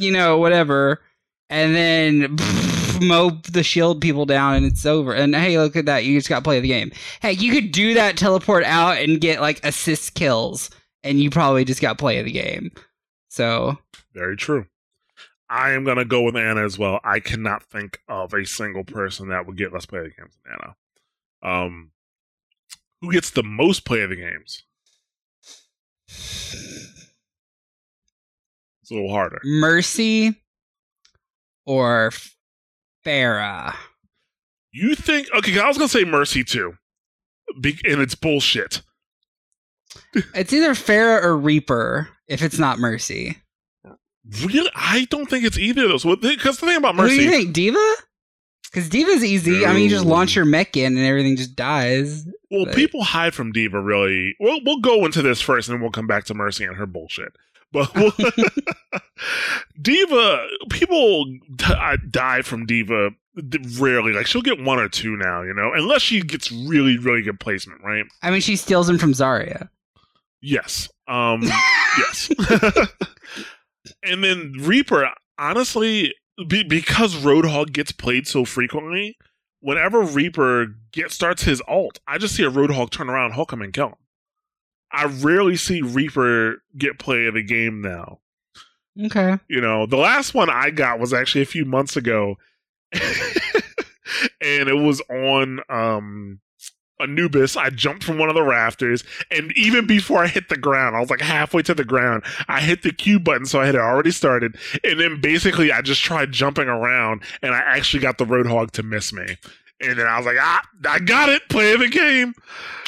[0.00, 1.00] you know, whatever,
[1.48, 2.36] and then
[3.06, 5.14] mope the shield people down, and it's over.
[5.14, 6.04] And hey, look at that!
[6.04, 6.90] You just got to play the game.
[7.20, 10.70] Hey, you could do that, teleport out, and get like assist kills,
[11.04, 12.72] and you probably just got play of the game.
[13.28, 13.78] So
[14.14, 14.66] Very true.
[15.48, 17.00] I am gonna go with Ana as well.
[17.04, 20.36] I cannot think of a single person that would get less play of the games
[20.44, 20.76] than Ana.
[21.64, 21.90] Um,
[23.00, 24.62] who gets the most play of the games?
[28.82, 29.40] It's a little harder.
[29.44, 30.40] Mercy
[31.64, 32.12] or
[33.04, 33.74] Pharah.
[34.72, 35.28] You think?
[35.36, 36.74] Okay, I was gonna say Mercy too,
[37.60, 38.82] Be- and it's bullshit.
[40.34, 42.08] It's either Pharah or Reaper.
[42.28, 43.36] If it's not Mercy,
[44.44, 46.04] Really, I don't think it's either of those.
[46.04, 47.52] Because the thing about Mercy, who do you think?
[47.54, 47.94] D.Va?
[48.76, 49.64] Because D.Va's easy.
[49.64, 52.26] I mean, you just launch your mech in and everything just dies.
[52.50, 53.80] well, but- people hide from D.Va.
[53.80, 56.76] Really, well, we'll go into this first, and then we'll come back to Mercy and
[56.76, 57.34] her bullshit.
[57.72, 58.12] But we'll
[59.80, 63.12] D.Va, people d- I- die from D.Va
[63.78, 64.12] rarely.
[64.12, 67.40] Like she'll get one or two now, you know, unless she gets really, really good
[67.40, 68.04] placement, right?
[68.22, 69.70] I mean, she steals him from Zarya.
[70.42, 70.90] Yes.
[71.08, 71.42] Um
[71.98, 72.30] yes.
[74.02, 75.08] and then Reaper,
[75.38, 76.12] honestly,
[76.48, 79.16] be, because Roadhog gets played so frequently,
[79.60, 83.62] whenever Reaper get starts his alt, I just see a Roadhog turn around, hook him,
[83.62, 83.94] and kill him.
[84.92, 88.20] I rarely see Reaper get play of the game now.
[89.04, 89.38] Okay.
[89.48, 92.36] You know, the last one I got was actually a few months ago,
[92.92, 93.02] and
[94.40, 96.40] it was on um
[97.00, 97.56] Anubis.
[97.56, 101.00] I jumped from one of the rafters, and even before I hit the ground, I
[101.00, 102.24] was like halfway to the ground.
[102.48, 106.02] I hit the Q button, so I had already started, and then basically I just
[106.02, 109.36] tried jumping around, and I actually got the Roadhog to miss me.
[109.80, 111.42] And then I was like, ah, I got it.
[111.50, 112.34] Play the game,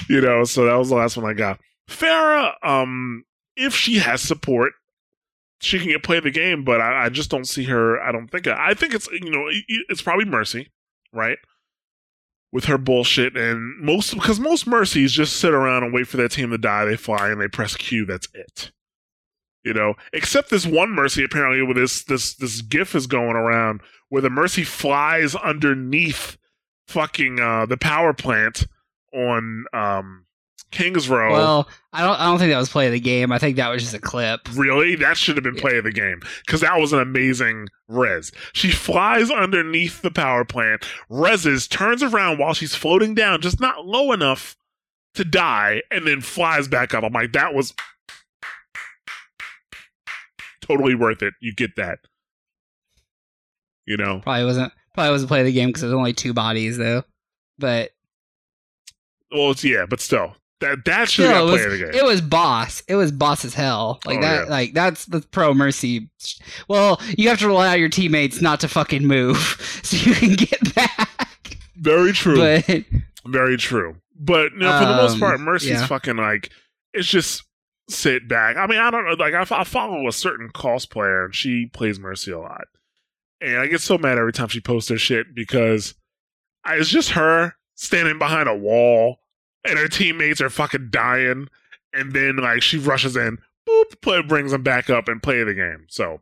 [0.09, 0.45] you know.
[0.45, 1.61] So that was the last one I got.
[1.89, 3.25] Pharah, um,
[3.57, 4.73] if she has support,
[5.61, 8.01] she can get play the game, but I, I just don't see her.
[8.01, 8.47] I don't think.
[8.47, 9.49] I think it's you know
[9.89, 10.71] it's probably Mercy,
[11.13, 11.39] right?
[12.51, 16.29] With her bullshit and most because most Mercies just sit around and wait for their
[16.29, 16.87] team to die.
[16.87, 18.07] They fly and they press Q.
[18.07, 18.71] That's it.
[19.65, 23.83] You know, except this one Mercy apparently with this this this GIF is going around
[24.09, 26.39] where the Mercy flies underneath
[26.87, 28.67] fucking uh the power plant
[29.13, 30.25] on um
[30.71, 31.33] Kings Row.
[31.33, 32.21] Well, I don't.
[32.21, 33.33] I don't think that was play of the game.
[33.33, 34.41] I think that was just a clip.
[34.55, 34.97] Really?
[34.97, 35.61] That should have been Yeah.
[35.63, 38.33] play of the game because that was an amazing res.
[38.53, 43.87] She flies underneath the power plant, reses, turns around while she's floating down, just not
[43.87, 44.57] low enough
[45.15, 47.03] to die, and then flies back up.
[47.03, 47.73] I'm like, that was
[50.61, 51.35] totally worth it.
[51.41, 51.99] You get that.
[53.87, 54.21] You know?
[54.21, 54.73] Probably wasn't.
[54.95, 57.05] Probably wasn't play of the game because there's only two bodies though.
[57.59, 57.93] But
[59.33, 60.37] Well, it's yeah, but still.
[60.61, 61.91] That that should got it play was, of the game.
[61.95, 62.83] it was boss.
[62.89, 64.01] It was boss as hell.
[64.05, 64.45] Like Oh, that.
[64.47, 64.51] yeah.
[64.51, 66.09] Like that's the pro mercy.
[66.67, 69.37] Well, you have to rely on your teammates not to fucking move
[69.85, 71.59] so you can get back.
[71.77, 72.37] Very true.
[72.37, 72.85] But
[73.27, 73.97] Very true.
[74.19, 75.87] But you know, for the most Um, part, Mercy's yeah.
[75.87, 76.51] fucking like
[76.93, 77.45] it's just
[77.89, 78.57] sit back.
[78.57, 79.13] I mean, I don't know.
[79.13, 82.65] Like, I, I follow a certain cosplayer, and she plays Mercy a lot,
[83.41, 85.95] and I get so mad every time she posts her shit because
[86.65, 89.21] I, it's just her standing behind a wall,
[89.69, 91.49] and her teammates are fucking dying,
[91.93, 93.39] and then like she rushes in,
[93.69, 95.87] boop, play, brings them back up and play the game.
[95.89, 96.21] So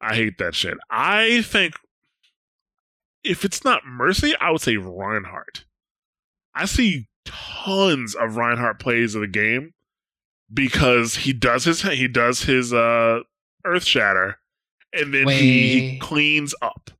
[0.00, 0.78] I hate that shit.
[0.90, 1.74] I think
[3.24, 5.64] if it's not Mercy, I would say Reinhardt.
[6.54, 9.74] I see tons of Reinhardt plays of the game
[10.52, 13.20] because he does his he does his uh
[13.64, 14.38] Earth Shatter
[14.92, 16.90] and then he, he cleans up.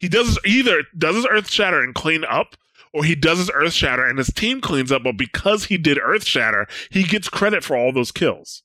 [0.00, 2.56] He does either does his Earth Shatter and clean up,
[2.92, 5.02] or he does his Earth Shatter and his team cleans up.
[5.04, 8.62] But because he did Earth Shatter, he gets credit for all those kills.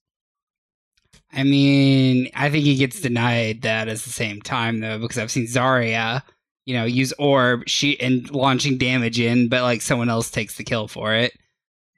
[1.32, 5.32] I mean, I think he gets denied that at the same time though, because I've
[5.32, 6.22] seen Zarya,
[6.66, 10.64] you know, use orb she and launching damage in, but like someone else takes the
[10.64, 11.34] kill for it,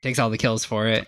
[0.01, 1.07] takes all the kills for it.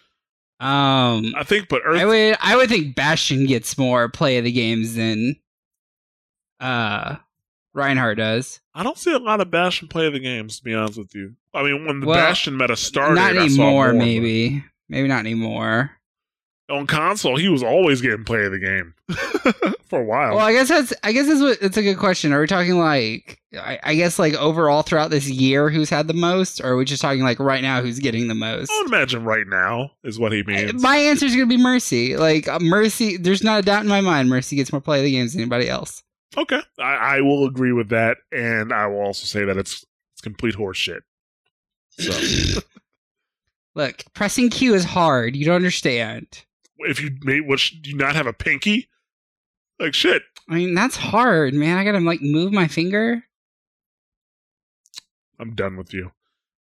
[0.59, 4.43] Um, I think, but Earth I would I would think Bastion gets more play of
[4.43, 5.35] the games than
[6.59, 7.15] uh
[7.77, 8.59] Reinhardt does.
[8.75, 11.15] I don't see a lot of Bastion play of the games, to be honest with
[11.15, 11.35] you.
[11.53, 14.63] I mean, when the Well, Bastion meta started, not anymore, more, maybe.
[14.89, 15.91] Maybe not anymore.
[16.69, 18.93] on console, he was always getting play of the game
[19.87, 20.35] for a while.
[20.35, 22.33] Well, I guess that's I guess that's what it's a good question.
[22.33, 26.13] Are we talking like I, I guess like overall throughout this year who's had the
[26.13, 28.69] most, or are we just talking like right now who's getting the most?
[28.69, 30.81] I would imagine right now is what he means.
[30.81, 32.17] My answer is gonna be Mercy.
[32.17, 34.29] Like Mercy, there's not a doubt in my mind.
[34.29, 36.03] Mercy gets more play of the games than anybody else.
[36.35, 40.21] Okay, I, I will agree with that, and I will also say that it's it's
[40.21, 41.01] complete horseshit.
[41.91, 42.59] So
[43.75, 45.35] Look, pressing Q is hard.
[45.35, 46.25] You don't understand.
[46.79, 48.89] if you made, what do you not have a pinky?
[49.79, 50.23] Like shit.
[50.49, 51.77] I mean, that's hard, man.
[51.77, 53.23] I gotta like move my finger.
[55.39, 56.11] I'm done with you.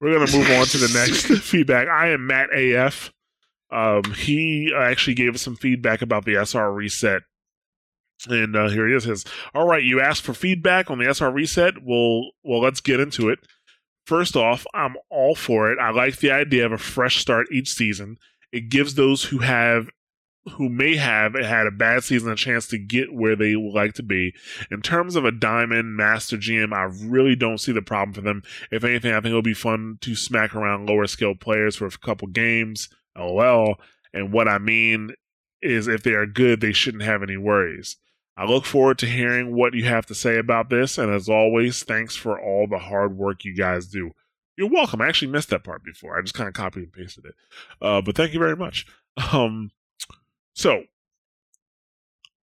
[0.00, 1.88] We're gonna move on to the next feedback.
[1.88, 3.12] I am Matt AF.
[3.70, 7.22] Um, he actually gave us some feedback about the SR reset,
[8.28, 9.04] and uh, here he is.
[9.04, 9.82] His all right.
[9.82, 11.82] You asked for feedback on the SR reset.
[11.82, 13.40] Well, well, let's get into it.
[14.06, 15.78] First off, I'm all for it.
[15.78, 18.18] I like the idea of a fresh start each season.
[18.50, 19.88] It gives those who have
[20.54, 23.94] who may have had a bad season a chance to get where they would like
[23.94, 24.34] to be.
[24.70, 28.42] In terms of a diamond master GM, I really don't see the problem for them.
[28.70, 31.90] If anything, I think it'll be fun to smack around lower skill players for a
[31.90, 32.88] couple games.
[33.16, 33.76] LOL.
[34.12, 35.14] And what I mean
[35.60, 37.96] is, if they are good, they shouldn't have any worries.
[38.36, 40.96] I look forward to hearing what you have to say about this.
[40.96, 44.12] And as always, thanks for all the hard work you guys do.
[44.56, 45.00] You're welcome.
[45.00, 46.18] I actually missed that part before.
[46.18, 47.34] I just kind of copied and pasted it.
[47.80, 48.86] Uh, but thank you very much.
[49.30, 49.72] Um,
[50.54, 50.84] so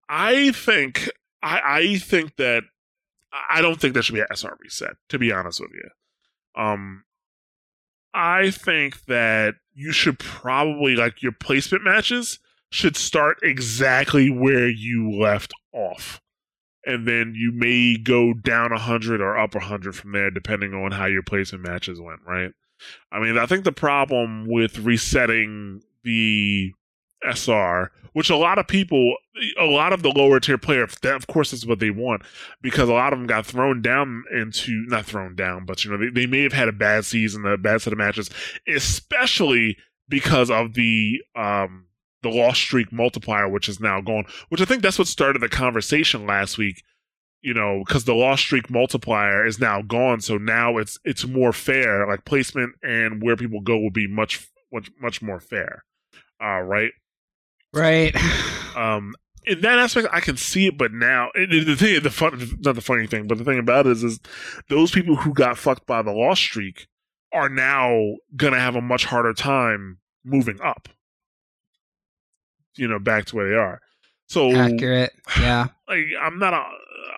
[0.07, 1.09] I think
[1.41, 2.63] I, I think that
[3.49, 4.97] I don't think there should be an SR reset.
[5.09, 7.05] To be honest with you, um,
[8.13, 12.37] I think that you should probably like your placement matches
[12.72, 16.22] should start exactly where you left off.
[16.86, 21.05] And then you may go down 100 or up 100 from there, depending on how
[21.05, 22.51] your placement matches went, right?
[23.11, 26.72] I mean, I think the problem with resetting the
[27.24, 29.15] SR, which a lot of people,
[29.59, 32.24] a lot of the lower tier players, that of course is what they want,
[32.61, 35.97] because a lot of them got thrown down into, not thrown down, but you know,
[35.97, 38.30] they, they may have had a bad season, a bad set of matches,
[38.67, 41.86] especially because of the, um,
[42.22, 45.49] the lost streak multiplier, which is now gone, which I think that's what started the
[45.49, 46.84] conversation last week.
[47.41, 51.53] You know, because the lost streak multiplier is now gone, so now it's it's more
[51.53, 52.05] fair.
[52.05, 55.86] Like placement and where people go will be much much much more fair.
[56.41, 56.91] Uh, right.
[57.74, 58.15] Right.
[58.76, 59.15] Um,
[59.45, 62.82] in that aspect, I can see it, but now the thing, the fun, not the
[62.82, 64.20] funny thing, but the thing about it is, is
[64.70, 66.88] those people who got fucked by the lost streak
[67.34, 70.88] are now gonna have a much harder time moving up.
[72.76, 73.82] You know, back to where they are.
[74.28, 75.11] So, Accurate.
[75.39, 75.67] Yeah.
[75.88, 76.63] like, I'm not a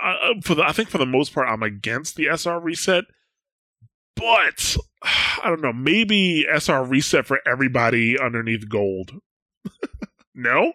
[0.01, 0.63] I, for the.
[0.63, 3.05] I think for the most part, I'm against the SR reset,
[4.15, 5.73] but I don't know.
[5.73, 9.11] Maybe SR reset for everybody underneath gold.
[10.35, 10.73] no.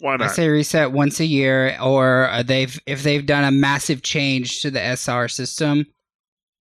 [0.00, 0.28] Why not?
[0.28, 4.70] I say reset once a year, or they've if they've done a massive change to
[4.70, 5.86] the SR system,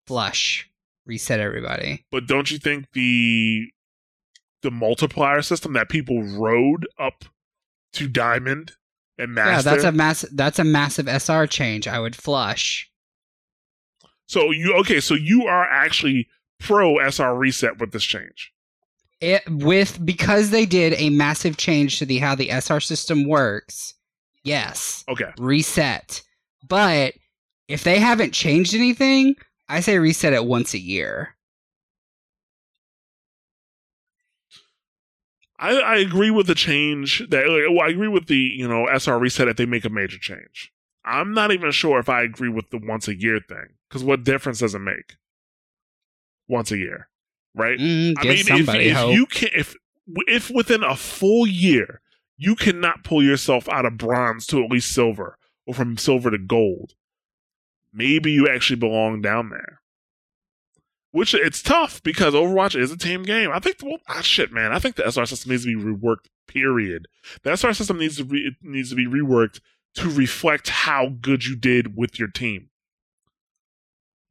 [0.07, 0.69] flush,
[1.05, 2.05] reset everybody.
[2.11, 3.69] But don't you think the
[4.67, 7.23] the multiplier system that people rode up
[7.93, 8.73] to diamond
[9.17, 9.69] and master?
[9.69, 10.25] Yeah, that's a mass.
[10.33, 11.87] That's a massive SR change.
[11.87, 12.91] I would flush.
[14.25, 14.99] so you okay?
[14.99, 16.27] So you are actually
[16.59, 18.51] pro SR reset with this change.
[19.21, 23.93] It with because they did a massive change to the how the SR system works.
[24.43, 26.21] Yes, Okay, reset.
[26.67, 27.13] But
[27.69, 29.35] if they haven't changed anything,
[29.69, 31.36] I say reset it once a year.
[35.59, 38.87] I, I agree with the change that like, well, I agree with the you know
[38.87, 40.71] SR reset if they make a major change.
[41.03, 44.23] I'm not even sure if I agree with the once a year thing because what
[44.23, 45.15] difference does it make?
[46.47, 47.07] Once a year,
[47.55, 47.79] right?
[47.79, 49.75] Mm, I mean, if, if you can, if
[50.27, 52.01] if within a full year
[52.37, 56.37] you cannot pull yourself out of bronze to at least silver, or from silver to
[56.37, 56.93] gold,
[57.91, 59.81] maybe you actually belong down there.
[61.17, 63.49] Which it's tough because Overwatch is a team game.
[63.51, 64.71] I think, well, ah, shit, man.
[64.71, 66.27] I think the SR system needs to be reworked.
[66.47, 67.07] Period.
[67.41, 69.59] The SR system needs to be it needs to be reworked
[69.95, 72.69] to reflect how good you did with your team,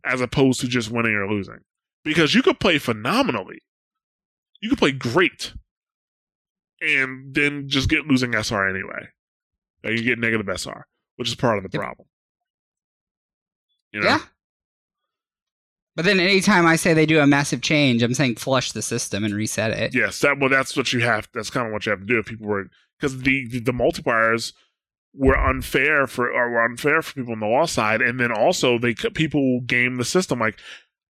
[0.05, 1.59] as opposed to just winning or losing.
[2.05, 3.62] Because you could play phenomenally,
[4.61, 5.55] you could play great,
[6.80, 9.09] and then just get losing SR anyway.
[9.82, 12.07] Like you get negative SR, which is part of the problem.
[13.91, 14.07] You know?
[14.07, 14.20] Yeah.
[15.97, 19.24] But then anytime I say they do a massive change, I'm saying flush the system
[19.24, 19.94] and reset it.
[19.94, 21.26] Yes, that well, that's what you have.
[21.32, 22.66] That's kind of what you have to do if people were
[23.01, 24.53] because the, the the multipliers
[25.14, 28.78] were unfair for or were unfair for people on the law side, and then also
[28.78, 30.59] they people game the system like,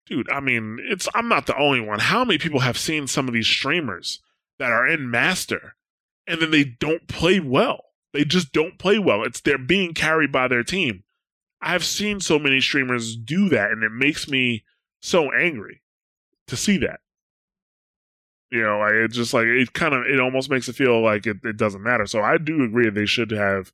[0.05, 0.29] dude.
[0.29, 1.99] I mean, it's I'm not the only one.
[1.99, 4.21] How many people have seen some of these streamers
[4.59, 5.75] that are in master,
[6.27, 7.81] and then they don't play well.
[8.13, 9.23] They just don't play well.
[9.23, 11.03] It's they're being carried by their team.
[11.59, 14.63] I've seen so many streamers do that, and it makes me
[15.05, 15.81] so angry
[16.47, 16.99] to see that.
[18.51, 21.25] You know, like it just like it kind of it almost makes it feel like
[21.25, 22.05] it, it doesn't matter.
[22.05, 23.71] So I do agree they should have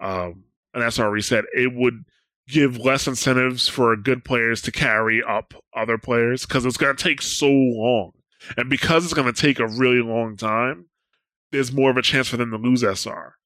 [0.00, 0.44] um,
[0.74, 1.44] an SR reset.
[1.54, 2.04] It would
[2.48, 7.02] give less incentives for good players to carry up other players because it's going to
[7.02, 8.12] take so long,
[8.56, 10.86] and because it's going to take a really long time,
[11.50, 13.36] there's more of a chance for them to lose SR.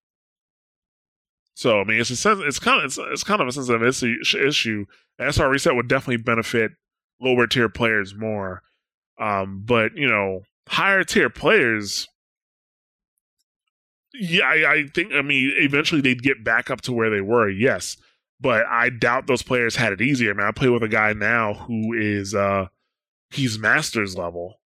[1.54, 4.84] So I mean, it's a it's kind of it's, it's kind of a sensitive issue.
[5.18, 6.72] SR reset would definitely benefit
[7.20, 8.62] lower tier players more.
[9.18, 12.08] Um, but you know, higher tier players,
[14.14, 15.12] yeah, I, I think.
[15.12, 17.48] I mean, eventually they'd get back up to where they were.
[17.48, 17.96] Yes,
[18.40, 20.30] but I doubt those players had it easier.
[20.30, 22.66] I mean, I play with a guy now who is uh
[23.30, 24.60] he's masters level.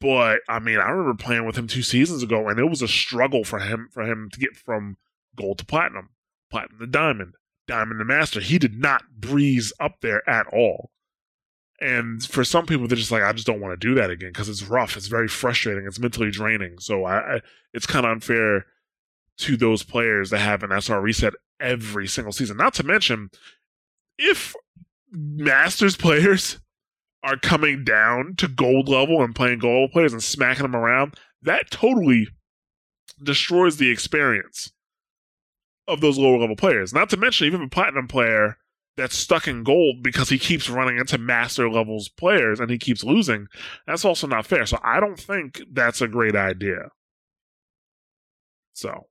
[0.00, 2.88] But I mean, I remember playing with him two seasons ago, and it was a
[2.88, 4.96] struggle for him for him to get from
[5.36, 6.10] gold to platinum,
[6.50, 7.34] platinum to diamond,
[7.66, 8.40] diamond to master.
[8.40, 10.90] He did not breeze up there at all.
[11.80, 14.30] And for some people, they're just like, I just don't want to do that again
[14.30, 14.96] because it's rough.
[14.96, 15.86] It's very frustrating.
[15.86, 16.78] It's mentally draining.
[16.80, 17.40] So I, I
[17.72, 18.66] it's kind of unfair
[19.38, 22.56] to those players that have an SR reset every single season.
[22.56, 23.30] Not to mention,
[24.18, 24.54] if
[25.12, 26.58] Masters players
[27.22, 31.70] are coming down to gold level and playing gold players and smacking them around, that
[31.70, 32.28] totally
[33.22, 34.72] destroys the experience
[35.86, 36.92] of those lower level players.
[36.92, 38.58] Not to mention, even a platinum player
[38.98, 43.04] that's stuck in gold because he keeps running into master levels players and he keeps
[43.04, 43.46] losing.
[43.86, 44.66] That's also not fair.
[44.66, 46.90] So I don't think that's a great idea.
[48.74, 49.06] So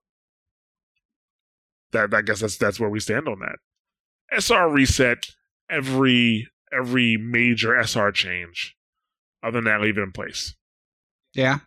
[1.94, 3.60] that I guess that's that's where we stand on that.
[4.38, 5.26] SR reset
[5.70, 8.76] every every major SR change.
[9.42, 10.54] Other than that, leave it in place.
[11.34, 11.60] Yeah.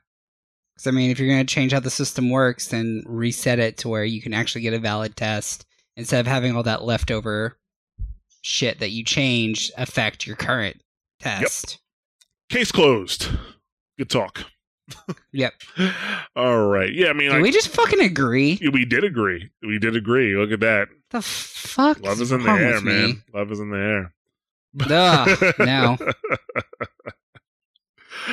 [0.75, 3.79] Because, I mean, if you're going to change how the system works, then reset it
[3.79, 5.65] to where you can actually get a valid test
[5.97, 7.57] instead of having all that leftover
[8.43, 10.81] shit that you change affect your current
[11.21, 11.79] test.
[12.49, 13.29] Case closed.
[13.99, 14.45] Good talk.
[15.33, 15.53] Yep.
[16.37, 16.93] All right.
[16.93, 18.59] Yeah, I mean, we just fucking agree?
[18.73, 19.51] We did agree.
[19.63, 20.37] We did agree.
[20.37, 20.89] Look at that.
[21.11, 22.01] The fuck?
[22.01, 22.93] Love is in the air, with me?
[22.93, 23.23] man.
[23.33, 24.13] Love is in the air.
[24.89, 25.99] Ugh, no.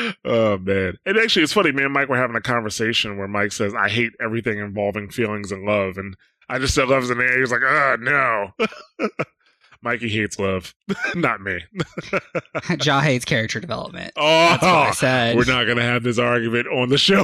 [0.26, 0.98] oh man.
[1.06, 3.90] And actually it's funny, me and Mike were having a conversation where Mike says, I
[3.90, 5.98] hate everything involving feelings and love.
[5.98, 6.16] And
[6.48, 7.36] I just said love is in the air.
[7.36, 8.52] He was like, oh no.
[9.82, 10.74] Mikey hates love.
[11.16, 11.64] Not me.
[12.78, 14.14] Jaw hates character development.
[14.16, 15.36] oh That's what I said.
[15.36, 17.22] we're not gonna have this argument on the show.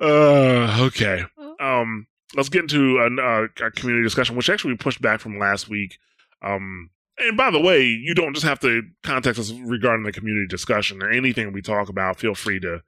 [0.00, 1.24] uh, okay.
[1.60, 5.38] Um, let's get into an, uh, a community discussion, which actually we pushed back from
[5.38, 5.98] last week.
[6.42, 10.46] Um, and by the way, you don't just have to contact us regarding the community
[10.48, 12.18] discussion or anything we talk about.
[12.18, 12.82] Feel free to,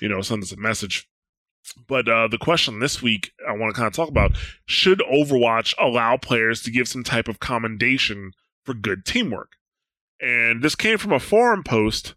[0.00, 1.08] you know, send us a message.
[1.88, 4.36] But uh, the question this week I want to kind of talk about:
[4.66, 8.32] Should Overwatch allow players to give some type of commendation
[8.64, 9.52] for good teamwork?
[10.20, 12.14] And this came from a forum post.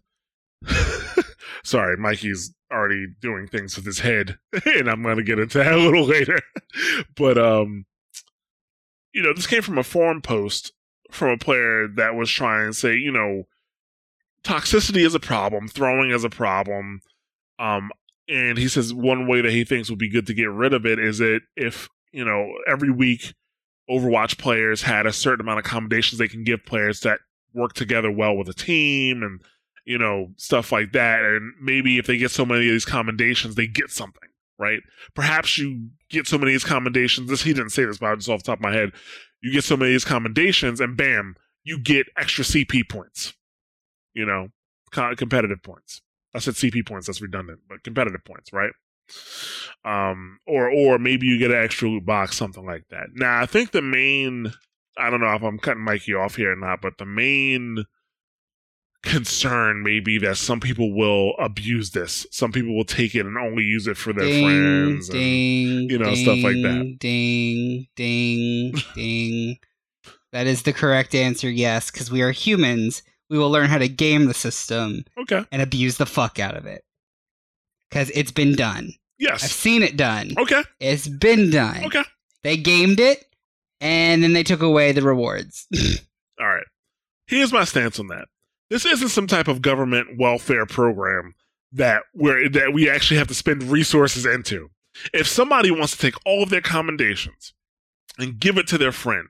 [1.64, 5.72] Sorry, Mikey's already doing things with his head, and I'm going to get into that
[5.72, 6.38] a little later.
[7.16, 7.86] but um,
[9.12, 10.72] you know, this came from a forum post
[11.10, 13.44] from a player that was trying to say, you know,
[14.44, 17.00] toxicity is a problem, throwing is a problem.
[17.58, 17.90] Um,
[18.30, 20.86] and he says one way that he thinks would be good to get rid of
[20.86, 23.34] it is that if you know every week
[23.90, 27.18] Overwatch players had a certain amount of accommodations they can give players that
[27.52, 29.40] work together well with a team and
[29.84, 31.20] you know, stuff like that.
[31.24, 34.28] And maybe if they get so many of these commendations, they get something,
[34.58, 34.80] right?
[35.14, 37.28] Perhaps you get so many of these commendations.
[37.28, 38.92] This he didn't say this, but just off the top of my head,
[39.42, 41.34] you get so many of these commendations, and bam,
[41.64, 43.34] you get extra CP points.
[44.14, 44.48] You know,
[44.92, 46.02] competitive points.
[46.34, 47.06] I said CP points.
[47.06, 48.72] That's redundant, but competitive points, right?
[49.84, 53.08] Um, or or maybe you get an extra loot box, something like that.
[53.14, 54.52] Now, I think the main.
[54.96, 57.84] I don't know if I'm cutting Mikey off here or not, but the main
[59.02, 62.26] concern may be that some people will abuse this.
[62.30, 65.98] Some people will take it and only use it for their ding, friends, ding, you
[65.98, 66.96] know, ding, stuff like that.
[66.98, 69.56] Ding, ding, ding.
[70.32, 71.50] That is the correct answer.
[71.50, 73.02] Yes, because we are humans.
[73.30, 75.44] We will learn how to game the system Okay.
[75.52, 76.84] and abuse the fuck out of it.
[77.88, 78.92] Because it's been done.
[79.18, 79.44] Yes.
[79.44, 80.32] I've seen it done.
[80.38, 80.62] Okay.
[80.80, 81.84] It's been done.
[81.86, 82.02] Okay.
[82.42, 83.24] They gamed it,
[83.80, 85.66] and then they took away the rewards.
[86.40, 86.64] All right.
[87.26, 88.26] Here's my stance on that.
[88.70, 91.34] This isn't some type of government welfare program
[91.72, 94.70] that where that we actually have to spend resources into.
[95.12, 97.52] If somebody wants to take all of their commendations
[98.18, 99.28] and give it to their friend,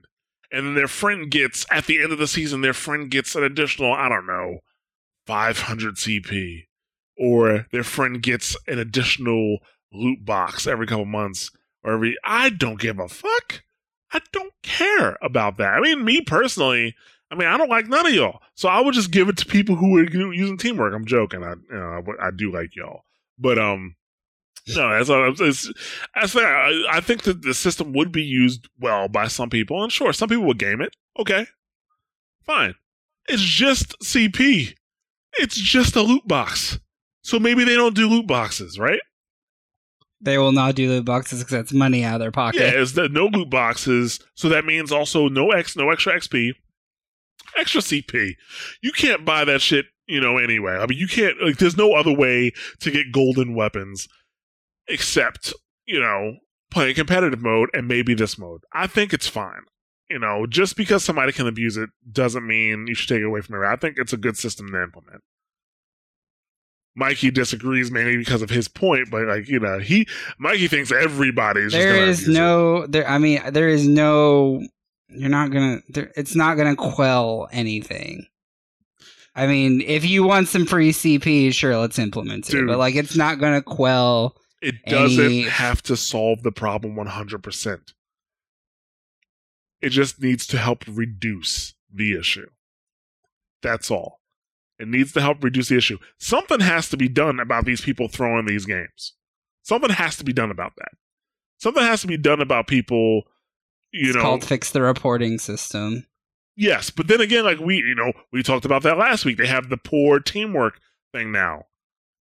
[0.52, 3.44] and then their friend gets at the end of the season, their friend gets an
[3.44, 4.58] additional, I don't know,
[5.26, 6.66] 500 CP,
[7.16, 9.58] or their friend gets an additional
[9.92, 11.50] loot box every couple months,
[11.84, 13.62] or every, I don't give a fuck.
[14.12, 15.74] I don't care about that.
[15.74, 16.96] I mean, me personally,
[17.30, 19.46] I mean, I don't like none of y'all, so I would just give it to
[19.46, 20.92] people who are using teamwork.
[20.94, 21.44] I'm joking.
[21.44, 23.04] I, you know, I, I do like y'all,
[23.38, 23.94] but um,
[24.76, 25.32] no, that's all.
[25.38, 25.72] It's,
[26.14, 26.56] that's fair.
[26.56, 30.12] I, I think that the system would be used well by some people, and sure,
[30.12, 30.96] some people would game it.
[31.18, 31.46] Okay,
[32.44, 32.74] fine.
[33.28, 34.74] It's just CP.
[35.34, 36.78] It's just a loot box.
[37.22, 39.00] So maybe they don't do loot boxes, right?
[40.20, 42.60] they will not do loot boxes because that's money out of their pocket.
[42.60, 44.20] Yeah, it's the no loot boxes.
[44.34, 46.52] So that means also no X, no extra XP,
[47.56, 48.34] extra CP.
[48.82, 50.74] You can't buy that shit, you know, anyway.
[50.74, 54.08] I mean, you can't, like, there's no other way to get golden weapons
[54.88, 55.52] except,
[55.86, 56.36] you know,
[56.70, 58.62] playing competitive mode and maybe this mode.
[58.72, 59.62] I think it's fine.
[60.08, 63.40] You know, just because somebody can abuse it doesn't mean you should take it away
[63.42, 63.76] from everybody.
[63.76, 65.22] I think it's a good system to implement.
[66.96, 70.08] Mikey disagrees mainly because of his point, but like you know, he
[70.38, 71.70] Mikey thinks everybody's.
[71.70, 72.40] there just is abuse it.
[72.40, 74.60] no there i mean there is no
[75.08, 78.26] you're not gonna there, it's not gonna quell anything
[79.36, 82.66] i mean if you want some free cp sure let's implement it Dude.
[82.66, 87.94] but like it's not gonna quell It doesn't any- have to solve the problem 100%.
[89.80, 92.50] It just needs to help reduce the issue.
[93.62, 94.20] That's all.
[94.78, 95.98] It needs to help reduce the issue.
[96.18, 99.14] Something has to be done about these people throwing these games.
[99.62, 100.92] Something has to be done about that.
[101.58, 103.24] Something has to be done about people,
[103.92, 104.22] you it's know.
[104.22, 106.06] called fix the reporting system
[106.60, 109.38] yes, but then again, like we, you know, we talked about that last week.
[109.38, 110.78] They have the poor teamwork
[111.12, 111.64] thing now.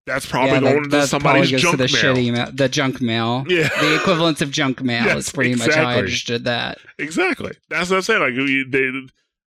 [0.08, 2.32] That's probably yeah, going that, into somebody's junk to the mail.
[2.32, 3.68] mail the junk mail Yeah.
[3.80, 7.52] the equivalent of junk mail Yes, is pretty much how i understood that Exactly.
[7.68, 8.20] That's what I'm saying.
[8.20, 8.90] Like they,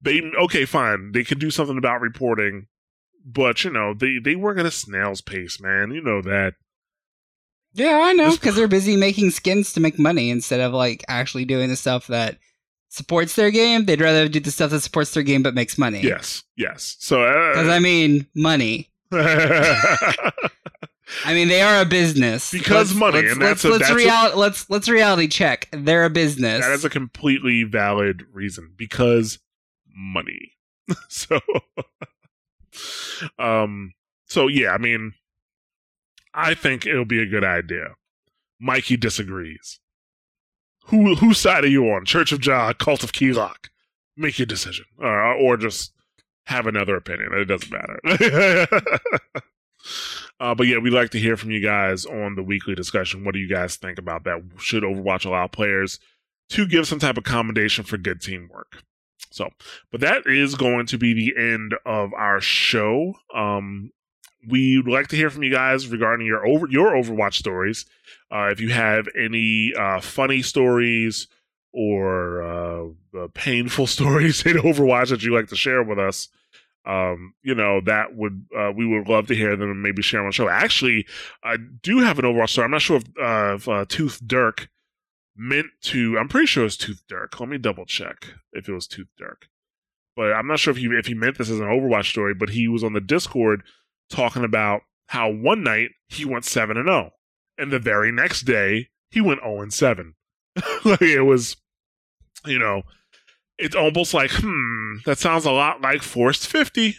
[0.02, 1.12] they, okay, fine.
[1.12, 2.68] They can do something about reporting,
[3.26, 5.92] but you know, they they work at a snail's pace, man.
[5.92, 6.54] You know that.
[7.74, 11.46] Yeah, I know because they're busy making skins to make money instead of like actually
[11.46, 12.38] doing the stuff that
[12.90, 13.86] supports their game.
[13.86, 16.02] They'd rather do the stuff that supports their game but makes money.
[16.02, 16.96] Yes, yes.
[17.00, 17.18] So,
[17.52, 18.92] because uh, I mean money.
[21.24, 24.34] I mean they are a business Because money, Let's, and let's, that's a- let's, that's
[24.34, 25.70] a- let's let's reality check.
[25.72, 26.62] They're a business.
[26.66, 29.40] that is a completely valid reason because
[29.96, 30.52] money.
[31.10, 31.40] so,
[33.40, 33.94] um,
[34.26, 35.14] so yeah, I mean,
[36.34, 37.96] I think it'll be a good idea.
[38.60, 39.80] Mikey disagrees.
[40.88, 42.06] Who whose side are you on?
[42.06, 43.70] Church of Jah, Cult of Kelok?
[44.18, 45.92] Make your decision, uh, or just
[46.46, 47.30] have another opinion.
[47.34, 48.68] It doesn't matter.
[50.40, 53.24] uh, but yeah, we'd like to hear from you guys on the weekly discussion.
[53.24, 54.42] What do you guys think about that?
[54.58, 56.00] Should Overwatch allow players
[56.50, 58.84] to give some type of commendation for good teamwork?
[59.32, 59.50] So,
[59.92, 63.16] but that is going to be the end of our show.
[63.34, 63.92] Um,
[64.48, 67.86] we'd like to hear from you guys regarding your over your Overwatch stories.
[68.32, 71.28] Uh, if you have any uh, funny stories
[71.76, 72.86] or uh,
[73.20, 76.30] uh, painful stories in Overwatch that you'd like to share with us,
[76.86, 80.22] um, you know that would uh, we would love to hear them and maybe share
[80.22, 80.48] on the show.
[80.48, 81.06] Actually,
[81.44, 82.66] I do have an Overwatch story.
[82.66, 84.70] I'm not sure if, uh, if uh, Tooth Dirk
[85.36, 86.18] meant to.
[86.18, 87.40] I'm pretty sure it was Tooth Dirk.
[87.40, 89.50] Let me double check if it was Tooth Dirk.
[90.16, 92.34] But I'm not sure if he if he meant this as an Overwatch story.
[92.34, 93.64] But he was on the Discord
[94.10, 97.12] talking about how one night he went seven and zero,
[97.58, 100.16] and the very next day he went zero and seven.
[100.86, 101.58] like it was,
[102.48, 102.84] you know,
[103.58, 106.98] it's almost like hmm, that sounds a lot like Forced Fifty.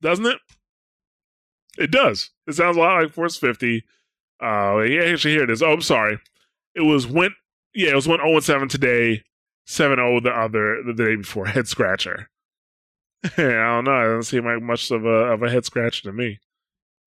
[0.00, 0.38] doesn't it?
[1.78, 2.30] It does.
[2.46, 3.84] It sounds a lot like Force 50.
[4.42, 5.62] Uh, yeah, actually, here it is.
[5.62, 6.18] Oh, I'm sorry.
[6.74, 7.32] It was went.
[7.74, 9.22] Yeah, it was went 0 7 today,
[9.66, 11.46] 7 0 the other the day before.
[11.46, 12.28] Head scratcher.
[13.24, 14.00] I don't know.
[14.00, 16.40] It doesn't seem like much of a of a head scratcher to me.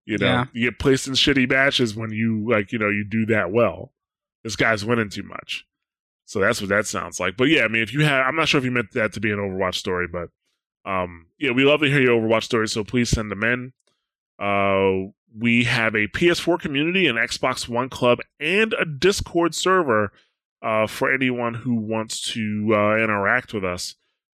[0.05, 0.45] You know, Yeah.
[0.53, 3.91] you get placed in shitty matches when you like, you know, you do that well.
[4.43, 5.65] This guy's winning too much.
[6.25, 7.37] So that's what that sounds like.
[7.37, 9.19] But yeah, I mean, if you have, I'm not sure if you meant that to
[9.19, 10.29] be an Overwatch story, but
[10.85, 12.71] um, yeah, we love to hear your Overwatch stories.
[12.71, 13.73] So please send them in.
[14.39, 20.11] Uh, we have a PS4 community, an Xbox One club, and a Discord server
[20.61, 23.95] uh, for anyone who wants to uh, interact with us.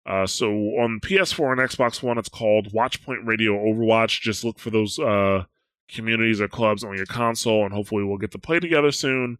[0.06, 4.20] Uh, so on PS4 and Xbox One, it's called Watchpoint Radio Overwatch.
[4.20, 5.44] Just look for those uh,
[5.88, 9.38] communities or clubs on your console, and hopefully we'll get to play together soon.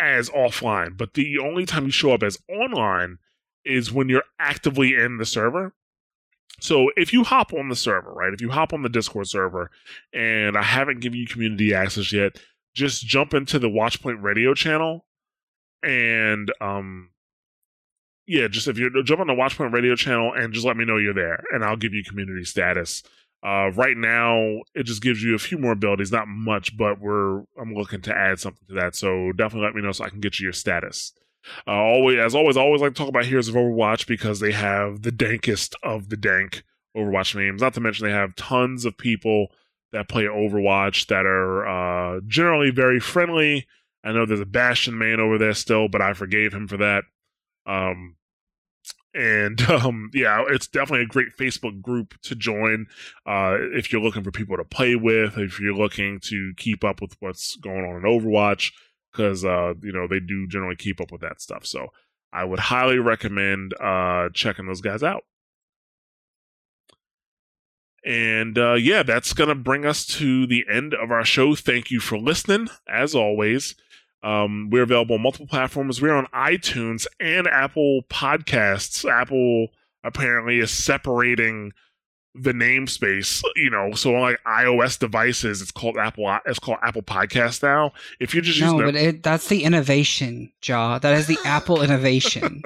[0.00, 3.18] as offline, but the only time you show up as online
[3.64, 5.74] is when you're actively in the server.
[6.60, 8.32] So if you hop on the server, right?
[8.32, 9.70] If you hop on the Discord server
[10.12, 12.38] and I haven't given you community access yet,
[12.74, 15.04] just jump into the Watchpoint radio channel
[15.82, 17.10] and um
[18.26, 20.96] yeah, just if you jump on the Watchpoint radio channel and just let me know
[20.96, 23.02] you're there and I'll give you community status.
[23.42, 27.40] Uh, right now, it just gives you a few more abilities, not much, but we're
[27.60, 28.96] I'm looking to add something to that.
[28.96, 31.12] So definitely let me know so I can get you your status.
[31.66, 34.52] Uh, always, as always, I always like to talk about Heroes of Overwatch because they
[34.52, 36.64] have the dankest of the dank
[36.96, 37.62] Overwatch names.
[37.62, 39.48] Not to mention they have tons of people
[39.92, 41.66] that play Overwatch that are
[42.16, 43.66] uh, generally very friendly.
[44.02, 47.04] I know there's a Bastion man over there still, but I forgave him for that.
[47.66, 48.16] Um,
[49.16, 52.86] and um, yeah, it's definitely a great Facebook group to join
[53.24, 57.00] uh, if you're looking for people to play with, if you're looking to keep up
[57.00, 58.72] with what's going on in Overwatch,
[59.10, 61.64] because uh, you know they do generally keep up with that stuff.
[61.64, 61.88] So
[62.32, 65.24] I would highly recommend uh, checking those guys out.
[68.04, 71.56] And uh, yeah, that's to bring us to the end of our show.
[71.56, 73.74] Thank you for listening, as always.
[74.26, 76.02] Um, we're available on multiple platforms.
[76.02, 79.08] We're on iTunes and Apple Podcasts.
[79.08, 79.68] Apple
[80.02, 81.72] apparently is separating
[82.38, 86.36] the namespace, you know, so on like iOS devices, it's called Apple.
[86.46, 87.92] It's called Apple Podcast now.
[88.20, 90.98] If you're just No, using but the, it, that's the innovation, Jaw.
[90.98, 92.62] That is the Apple innovation.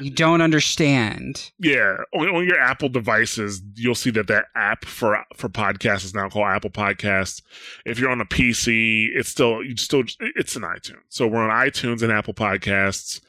[0.00, 1.50] you don't understand.
[1.58, 6.14] yeah, on, on your Apple devices, you'll see that that app for for podcasts is
[6.14, 7.42] now called Apple Podcasts.
[7.84, 11.00] If you're on a PC, it's still you still it's an iTunes.
[11.08, 13.20] So we're on iTunes and Apple Podcasts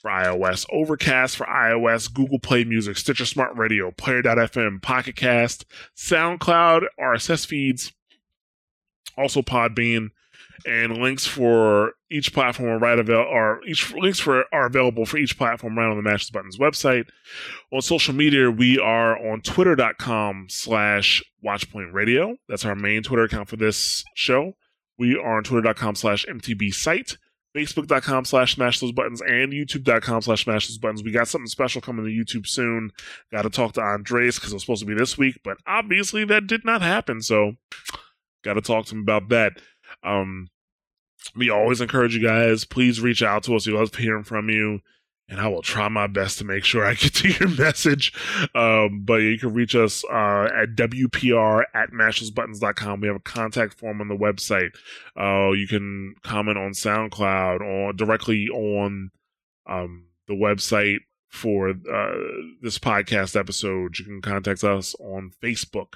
[0.00, 5.64] for iOS, Overcast for iOS, Google Play Music, Stitcher Smart Radio, Player.fm, Pocket Cast,
[5.96, 7.92] SoundCloud, RSS feeds,
[9.16, 10.08] also Podbean,
[10.66, 15.16] and links for each platform are right avail- are each links for are available for
[15.16, 17.08] each platform right on the Mash Those Buttons website.
[17.72, 22.36] On social media, we are on twitter.com slash watchpoint radio.
[22.48, 24.54] That's our main Twitter account for this show.
[24.98, 27.16] We are on twitter.com slash MTB site
[27.56, 31.02] facebook.com slash mash those buttons and youtube.com slash mash those buttons.
[31.02, 32.90] We got something special coming to youtube soon.
[33.32, 36.24] Got to talk to andres because it was supposed to be this week but obviously
[36.26, 37.52] that did not happen so
[38.44, 39.54] got to talk to him about that.
[40.02, 40.48] Um
[41.36, 43.66] we always encourage you guys please reach out to us.
[43.66, 44.80] We love hearing from you
[45.30, 48.12] and I will try my best to make sure I get to your message.
[48.54, 53.00] Um, but you can reach us uh, at WPR at mashthosebuttons.com.
[53.00, 54.72] We have a contact form on the website.
[55.16, 59.12] Uh, you can comment on SoundCloud or directly on
[59.66, 60.98] um, the website
[61.28, 62.14] for uh,
[62.60, 64.00] this podcast episode.
[64.00, 65.94] You can contact us on Facebook.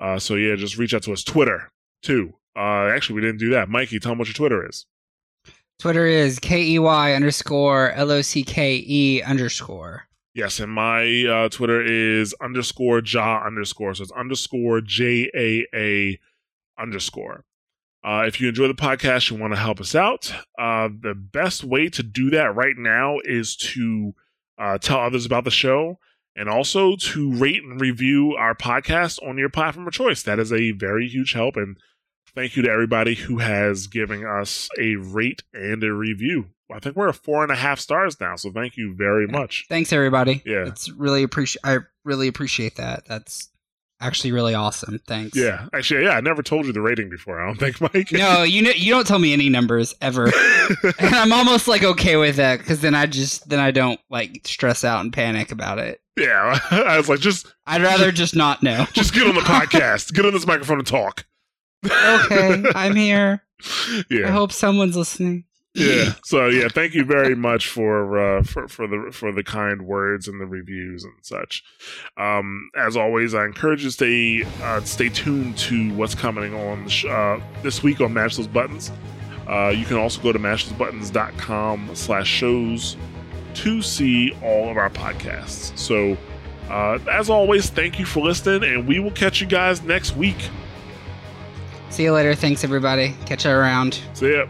[0.00, 1.22] Uh, so yeah, just reach out to us.
[1.22, 1.70] Twitter
[2.02, 2.34] too.
[2.56, 3.68] Uh, actually, we didn't do that.
[3.68, 4.84] Mikey, tell them what your Twitter is.
[5.78, 10.08] Twitter is K E Y underscore L O C K E underscore.
[10.34, 13.94] Yes, and my uh, Twitter is underscore ja underscore.
[13.94, 16.20] So it's underscore J A A
[16.80, 17.44] underscore.
[18.04, 21.64] Uh, if you enjoy the podcast, you want to help us out, uh, the best
[21.64, 24.14] way to do that right now is to
[24.58, 25.98] uh, tell others about the show
[26.36, 30.22] and also to rate and review our podcast on your platform of choice.
[30.22, 31.56] That is a very huge help.
[31.56, 31.78] And
[32.34, 36.46] thank you to everybody who has given us a rate and a review.
[36.72, 38.36] I think we're at four and a half stars now.
[38.36, 39.66] So thank you very much.
[39.68, 40.42] Thanks everybody.
[40.44, 40.66] Yeah.
[40.66, 43.04] It's really appreciate I really appreciate that.
[43.06, 43.50] That's
[44.00, 44.98] actually really awesome.
[45.06, 45.36] Thanks.
[45.36, 47.40] Yeah, actually, yeah, I never told you the rating before.
[47.40, 48.12] I don't think, Mike.
[48.12, 50.26] No, you know, you don't tell me any numbers ever,
[50.98, 54.40] and I'm almost like okay with that because then I just then I don't like
[54.44, 56.00] stress out and panic about it.
[56.18, 58.86] yeah, I was like, just I'd rather just not know.
[58.92, 61.24] just get on the podcast, get on this microphone and talk.
[61.84, 63.42] Okay, I'm here.
[64.10, 64.28] Yeah.
[64.28, 65.44] I hope someone's listening.
[65.74, 66.12] yeah.
[66.24, 70.28] So yeah, thank you very much for uh, for for the for the kind words
[70.28, 71.62] and the reviews and such.
[72.16, 76.88] Um, as always, I encourage you to stay uh, stay tuned to what's coming on
[76.88, 78.90] sh- uh, this week on Mash Those Buttons.
[79.48, 82.96] Uh, you can also go to mashthosebuttons.com slash shows
[83.54, 85.76] to see all of our podcasts.
[85.78, 86.16] So,
[86.70, 90.48] uh, as always, thank you for listening, and we will catch you guys next week.
[91.94, 92.34] See you later.
[92.34, 93.14] Thanks, everybody.
[93.24, 94.00] Catch you around.
[94.14, 94.46] See ya.